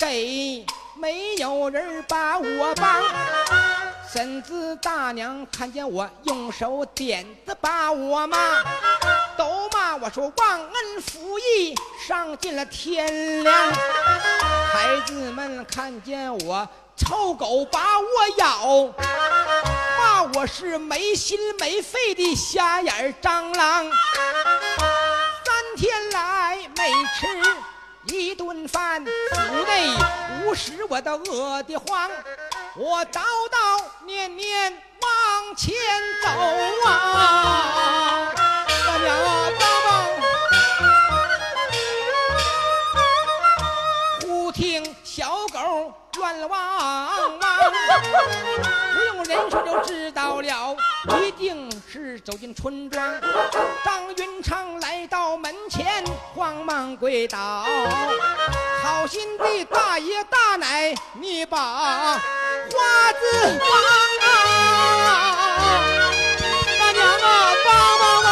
[0.00, 3.02] 给，没有人把我帮。
[4.10, 8.38] 婶子大娘看见我用手点子把我骂，
[9.36, 11.74] 都骂我说忘恩负义，
[12.08, 13.54] 丧尽了天良。
[14.72, 18.06] 孩子们看见我臭狗把我
[18.38, 18.92] 咬，
[19.98, 23.84] 骂我是没心没肺的瞎眼儿蟑螂。
[25.44, 27.26] 三天来没吃
[28.16, 29.10] 一顿饭，府
[29.64, 29.88] 内
[30.44, 32.10] 无食我都饿得慌。
[32.76, 35.74] 我叨叨念念往前
[36.22, 36.28] 走
[36.88, 38.32] 啊，
[38.86, 39.88] 大娘啊，帮帮！
[44.22, 47.40] 忽听小狗乱汪汪，
[48.94, 50.76] 不用人说就知道了，
[51.20, 51.69] 一定
[52.20, 53.20] 走进村庄。
[53.84, 56.04] 张云昌来到门前，
[56.34, 57.64] 慌忙跪倒，
[58.82, 62.18] 好心的大爷大奶，你把花
[63.12, 63.68] 子帮
[64.28, 64.30] 啊！
[66.78, 67.68] 大娘啊，帮
[67.98, 68.28] 帮忙，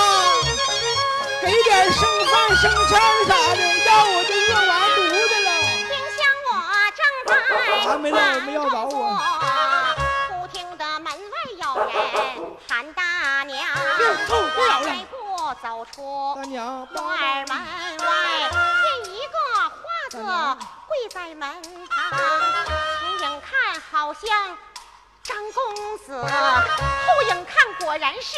[1.43, 2.91] 给点剩饭剩菜
[3.27, 5.49] 啥的，要我就饿完犊子了。
[5.89, 6.49] 听香我
[6.97, 7.31] 正在
[7.89, 8.97] 还没来我们要饶我
[10.29, 11.17] 忽听得门外
[11.57, 11.89] 有人
[12.69, 13.03] 喊大
[14.09, 15.17] 娘，够不了了迈步
[15.63, 17.53] 走出大娘，院儿门
[17.99, 18.07] 外，
[18.83, 19.39] 见一个
[19.69, 19.77] 花
[20.11, 20.17] 子
[20.87, 22.11] 跪在门旁，
[22.99, 24.57] 前影看好像
[25.23, 28.37] 张公子，后影看果然是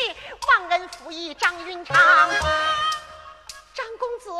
[0.48, 1.96] 忘恩负义张云长。
[3.74, 4.30] 张公子。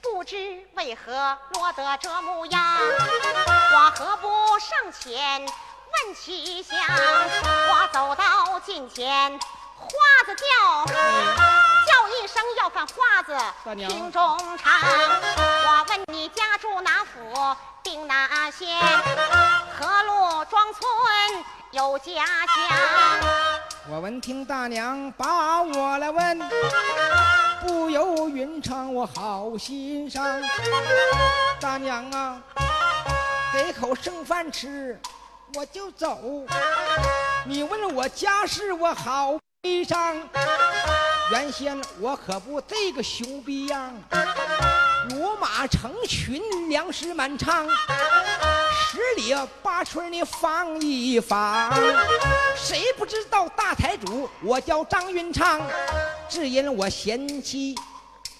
[0.00, 0.36] 不知
[0.74, 2.78] 为何落得这模样，
[3.72, 6.78] 我何不上前问其详？
[7.68, 9.38] 我走到近前，
[9.78, 9.86] 花
[10.26, 10.84] 子叫，
[11.86, 13.32] 叫一声要饭花子
[13.64, 14.20] 大娘听中
[14.58, 14.72] 唱。
[14.82, 18.80] 我问你家住哪府，定哪县？
[19.78, 20.82] 何路庄村
[21.70, 22.56] 有家乡？
[23.90, 26.50] 我闻听大娘把我来问，
[27.62, 30.42] 不由云长我好心伤。
[31.60, 32.40] 大娘啊，
[33.52, 35.00] 给口剩饭吃，
[35.54, 36.18] 我就走。
[37.46, 40.16] 你问我家事，我好悲伤。
[41.30, 43.92] 原先我可不这个熊逼样，
[45.10, 47.68] 骡马成群，粮食满仓。
[48.90, 51.70] 十里八村你放一放，
[52.56, 54.28] 谁不知道大财主？
[54.42, 55.60] 我叫张云昌，
[56.28, 57.74] 只因我嫌弃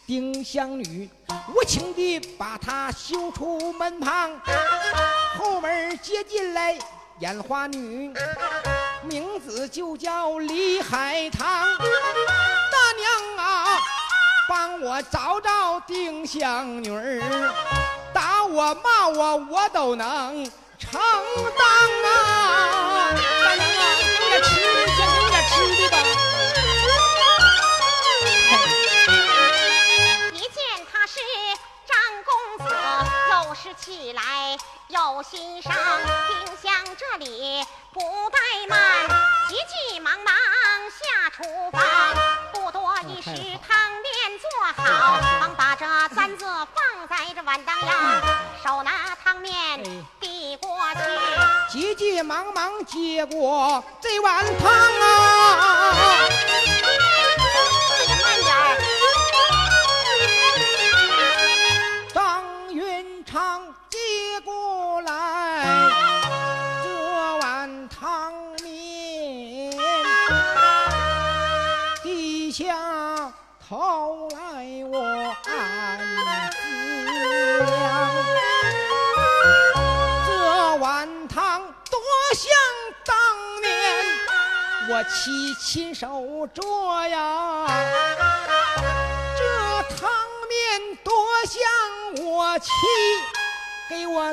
[0.07, 1.11] 丁香女，
[1.53, 4.31] 无情地把她休出门旁，
[5.37, 6.79] 后门接进来
[7.19, 8.15] 眼花女，
[9.09, 11.41] 名字就叫李海棠。
[11.79, 13.81] 大娘啊，
[14.47, 17.23] 帮我找找丁香女儿。
[18.13, 20.45] 打我骂我我都能
[20.79, 21.01] 承
[21.57, 21.67] 担
[22.05, 22.68] 啊！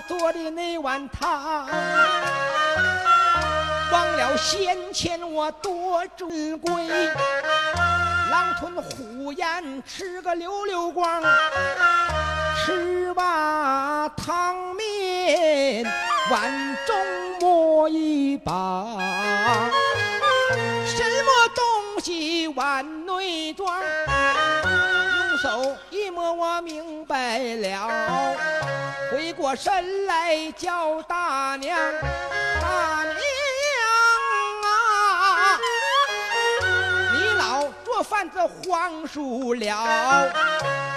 [0.01, 1.67] 做的那碗汤，
[3.91, 6.87] 忘了先前我多珍贵，
[8.29, 11.21] 狼吞虎咽吃个溜溜光，
[12.65, 15.85] 吃罢汤面
[16.29, 16.95] 碗中
[17.39, 18.51] 摸一把。
[20.85, 23.81] 什么东西碗内装？
[23.81, 28.64] 用手一摸，我明白了。
[29.45, 31.77] 回过神来叫大娘，
[32.59, 33.13] 大娘
[34.63, 35.59] 啊，
[37.13, 40.31] 你老做饭子荒疏了，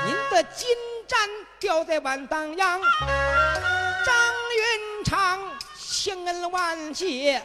[0.07, 0.67] 您的金
[1.07, 1.29] 簪
[1.61, 2.81] 掉在碗当央。
[2.81, 4.17] 张
[4.57, 5.39] 云长
[5.79, 7.43] 千恩万谢，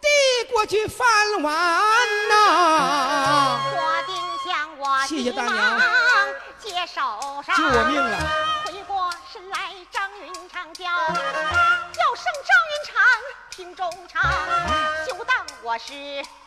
[0.00, 0.08] 递
[0.52, 1.04] 过去饭
[1.42, 1.52] 碗
[2.28, 4.14] 呐、我定
[4.46, 5.82] 向我谢谢急大娘忙
[6.60, 8.53] 接手上，救我命了！
[10.94, 12.94] 回过神来，张云长叫，声张云长，
[13.50, 14.22] 听中长，
[15.06, 15.92] 休当我是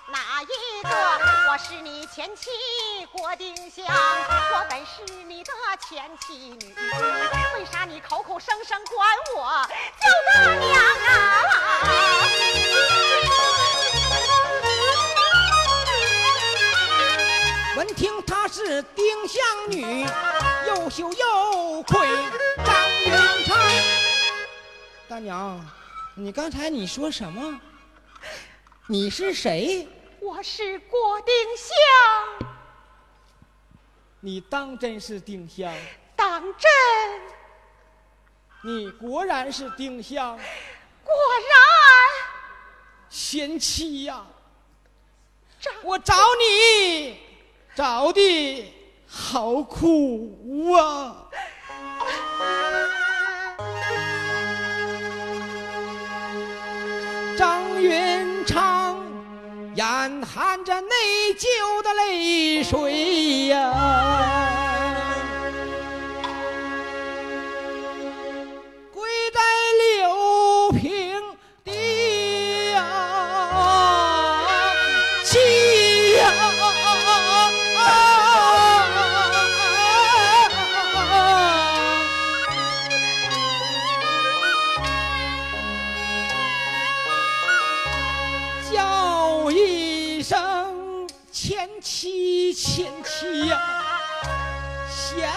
[0.08, 0.48] 哪一
[0.84, 0.90] 个？
[1.50, 2.50] 我是你前妻
[3.12, 5.52] 郭丁香，我本是你的
[5.88, 6.76] 前妻女，
[7.56, 9.68] 为啥你口口声声管我
[10.00, 11.12] 叫大娘啊？
[17.76, 20.08] 闻听她是丁香女，
[20.68, 22.08] 又羞又愧。
[22.66, 22.76] 张
[23.06, 23.12] 云
[23.46, 23.58] 长，
[25.10, 25.66] 大娘，
[26.16, 27.62] 你刚才你说什么？
[28.88, 29.88] 你是谁？
[30.20, 32.50] 我是郭丁香，
[34.20, 35.74] 你当真是丁香？
[36.14, 36.70] 当真。
[38.66, 41.14] 你果然是丁香，果
[41.50, 44.26] 然，贤妻呀、
[45.58, 47.18] 张我找你
[47.74, 48.74] 找的
[49.08, 51.30] 好苦啊！
[57.88, 58.98] 云长
[59.76, 59.86] 眼
[60.26, 60.90] 含着内
[61.38, 64.47] 疚的泪水呀、
[91.40, 93.62] 前妻，前妻呀、
[94.90, 95.30] 贤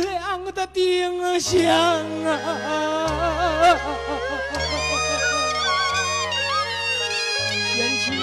[0.00, 1.68] 良的丁香
[2.24, 3.76] 啊，
[7.76, 8.21] 贤妻。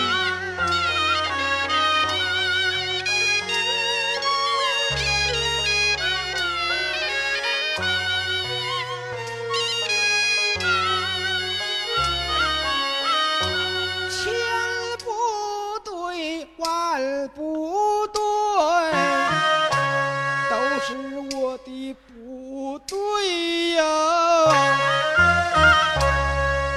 [23.20, 23.84] 对呀！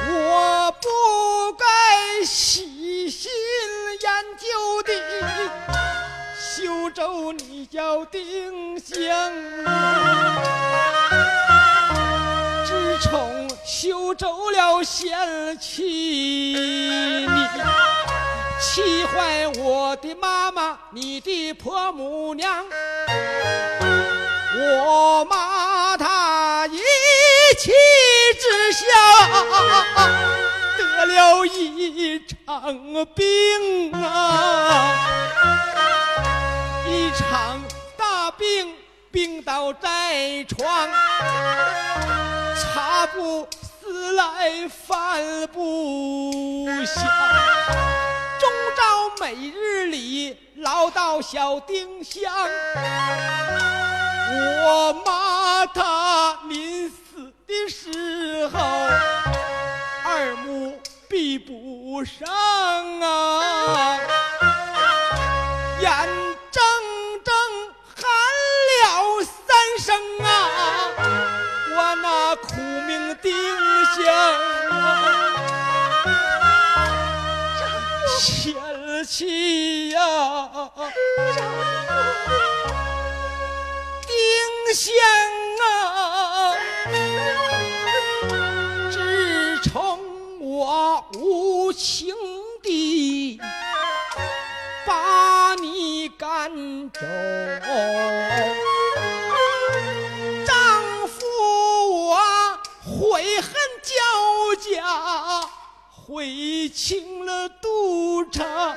[0.09, 0.89] 我不
[1.53, 1.65] 该
[2.25, 3.31] 细心
[4.01, 4.93] 研究的
[6.37, 8.99] 修州，你叫丁香
[9.67, 10.43] 啊。
[12.67, 17.49] 自从修走了贤妻，你
[18.61, 22.65] 气坏我的妈妈，你的婆母娘，
[24.55, 26.22] 我骂她
[30.79, 34.95] 得了一场病啊，
[36.87, 37.61] 一场
[37.97, 38.75] 大病，
[39.11, 40.89] 病倒在床。
[42.55, 43.49] 茶不
[43.83, 45.21] 思来饭
[45.53, 47.05] 不想，
[48.39, 52.33] 终朝每日里老到小丁香。
[54.65, 57.02] 我骂他临死
[57.53, 58.59] 的时候，
[60.05, 62.27] 二目闭不上
[63.01, 63.99] 啊，
[65.81, 65.91] 眼
[66.51, 66.63] 睁
[67.23, 67.35] 睁
[67.95, 68.03] 喊
[68.71, 69.31] 了三
[69.79, 69.95] 声
[70.25, 70.27] 啊，
[71.77, 73.31] 我那苦命丁
[73.85, 74.01] 香
[74.71, 74.75] 啊，
[78.19, 80.01] 前妻呀。
[84.07, 84.15] 丁
[84.75, 84.91] 香
[91.73, 92.15] 无情
[92.63, 93.41] 地
[94.87, 96.53] 把你赶
[96.91, 97.01] 走，
[100.45, 101.17] 丈夫
[101.91, 102.19] 我
[102.85, 103.95] 悔恨交
[104.61, 105.49] 加，
[105.89, 108.77] 悔青了肚肠。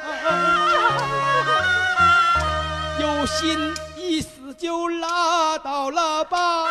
[3.01, 6.69] 有心一死就拉倒了吧，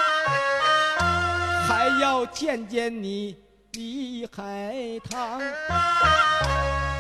[1.69, 3.37] 还要见见你
[3.75, 4.73] 李海
[5.11, 5.41] 棠，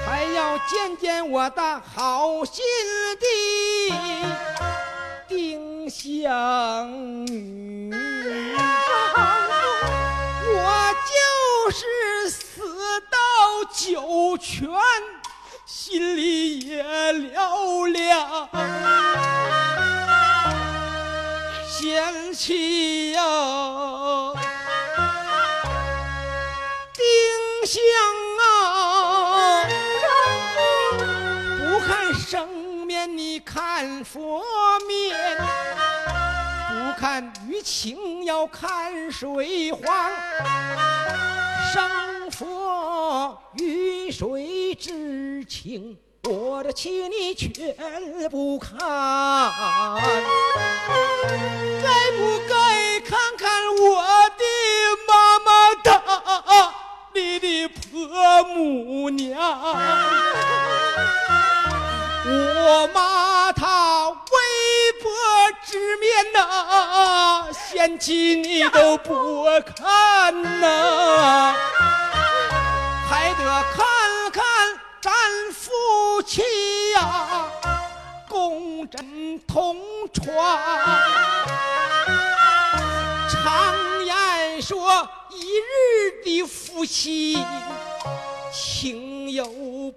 [0.04, 2.64] 还要见见我的好心
[3.20, 3.26] 的
[5.28, 6.88] 丁香
[7.26, 7.94] 女。
[10.46, 13.18] 我就是死到
[13.72, 14.68] 九泉，
[15.64, 18.48] 心里也嘹亮。
[21.68, 23.22] 贤妻呀，
[27.74, 27.82] 香
[28.38, 29.66] 啊，
[31.58, 34.44] 不看生面，你看佛
[34.86, 35.36] 面，
[36.68, 39.82] 不看鱼情，要看水黄。
[41.72, 47.50] 生佛与水之情，我的妻你全
[48.30, 48.78] 不看。
[51.82, 53.50] 该不该看看
[53.82, 54.04] 我
[54.38, 54.44] 的
[57.14, 59.38] 你的婆母娘？
[62.26, 64.16] 我骂她微
[65.00, 65.08] 薄
[65.64, 69.44] 之面呐，嫌弃你都不
[69.76, 71.54] 看呐，
[73.08, 73.44] 还得
[73.74, 73.86] 看
[74.32, 74.42] 看
[75.00, 75.12] 咱
[75.52, 75.70] 夫
[76.26, 76.42] 妻
[76.94, 77.46] 呀、
[78.28, 79.76] 共枕同
[80.12, 80.24] 床。
[83.30, 83.93] 长
[84.66, 87.36] 说，一日的夫妻
[88.50, 89.44] 情有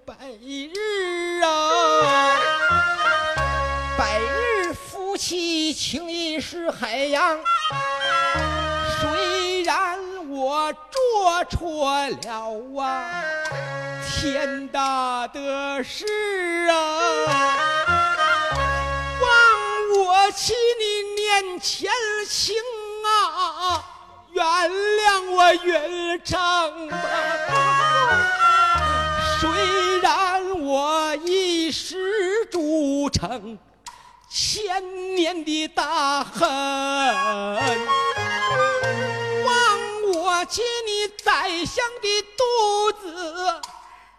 [0.04, 2.36] 百日啊，
[3.96, 7.40] 百日夫妻情谊是海洋。
[9.00, 13.24] 虽然我做错了啊，
[14.04, 16.04] 天大的事
[16.68, 17.24] 啊！
[19.22, 21.90] 望我妻你念前
[22.28, 22.54] 情
[23.02, 23.82] 啊，
[24.38, 26.96] 原谅我原唱吧。
[29.40, 33.58] 虽然我一时铸成
[34.30, 36.48] 千年的大恨，
[39.44, 39.52] 望
[40.14, 43.60] 我借你宰相的肚子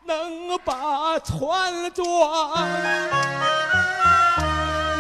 [0.04, 2.68] 能把船装。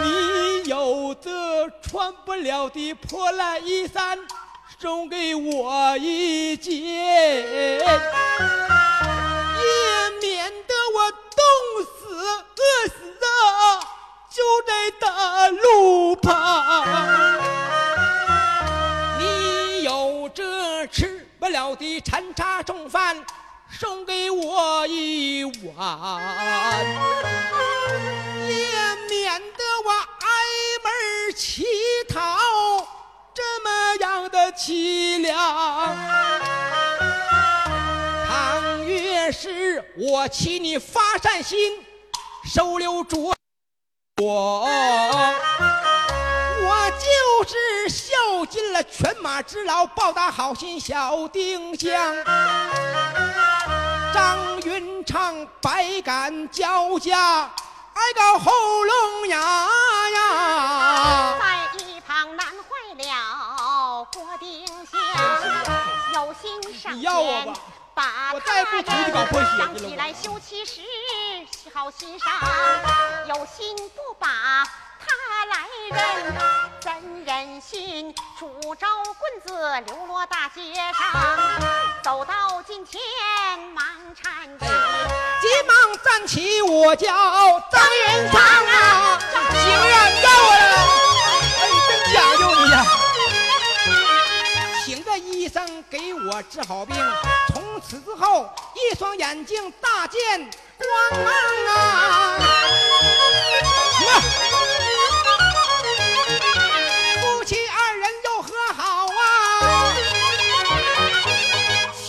[0.02, 4.18] 你有这穿不了的破烂衣衫，
[4.82, 7.82] 送给我一件，也
[10.22, 12.94] 免得我冻死、饿死
[13.26, 13.84] 啊，
[14.30, 16.88] 就在大路旁。
[19.20, 23.22] 你有这吃不了的残茶剩饭，
[23.70, 26.24] 送给我一碗。
[28.48, 28.56] 也
[29.10, 30.30] 免得我挨
[30.86, 30.88] 门
[31.36, 31.66] 乞
[32.08, 32.18] 讨
[33.40, 35.96] 这么样的凄凉。
[38.28, 41.82] 倘越是我妻你发善心，
[42.44, 43.34] 收留住
[44.22, 44.68] 我，
[46.66, 51.98] 我就是孝尽了犬马之劳，报答好心小丁香。
[54.14, 57.50] 张云长百感交加，
[57.94, 58.52] 哀告喉
[58.84, 59.38] 咙哑
[60.10, 61.59] 呀。
[64.92, 65.00] 丁
[65.42, 67.54] 香，有心上你要我吧前
[67.94, 70.82] 把我再不出去搞破鞋去了想起来休妻时
[71.74, 72.32] 好心上，
[73.28, 74.64] 有心不把
[75.06, 76.34] 他来认，
[76.82, 78.88] 怎忍心拄着
[79.18, 80.62] 棍子流落大街
[80.94, 81.02] 上？
[82.04, 83.00] 走到近前
[83.74, 83.86] 忙
[84.16, 84.66] 搀起，
[85.42, 89.20] 急忙站起，我叫张云长啊，
[89.52, 89.62] 行
[89.92, 90.62] 啊，到了，
[91.60, 92.86] 哎，真讲究你呀！
[95.32, 96.96] 医生给我治好病，
[97.54, 100.88] 从此之后一双眼睛大见光
[101.24, 101.34] 芒
[101.76, 102.40] 啊！
[107.22, 109.94] 夫妻二人又和好啊，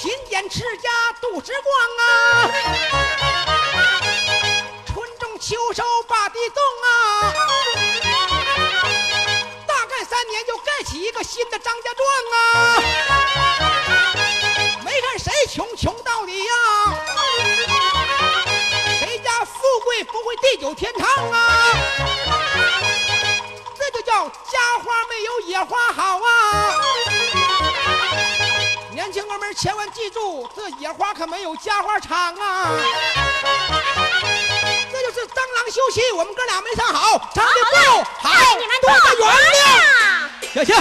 [0.01, 0.89] 勤俭持家
[1.21, 2.51] 度时光啊，
[4.87, 5.83] 春种秋收
[11.11, 12.09] 一个新的张家庄
[12.39, 12.81] 啊，
[14.85, 16.55] 没看谁穷穷到底呀、
[18.97, 21.75] 谁家富贵不会地久天长啊？
[23.77, 26.77] 这就叫家花没有野花好啊！
[28.93, 32.71] 年轻哥们儿千万记住，这野花可没有家花长啊！
[34.93, 39.59] 这就是蟑螂休息，我们哥俩没唱好，唱的不好，哎，你们多多个原谅。
[40.55, 40.75] 感谢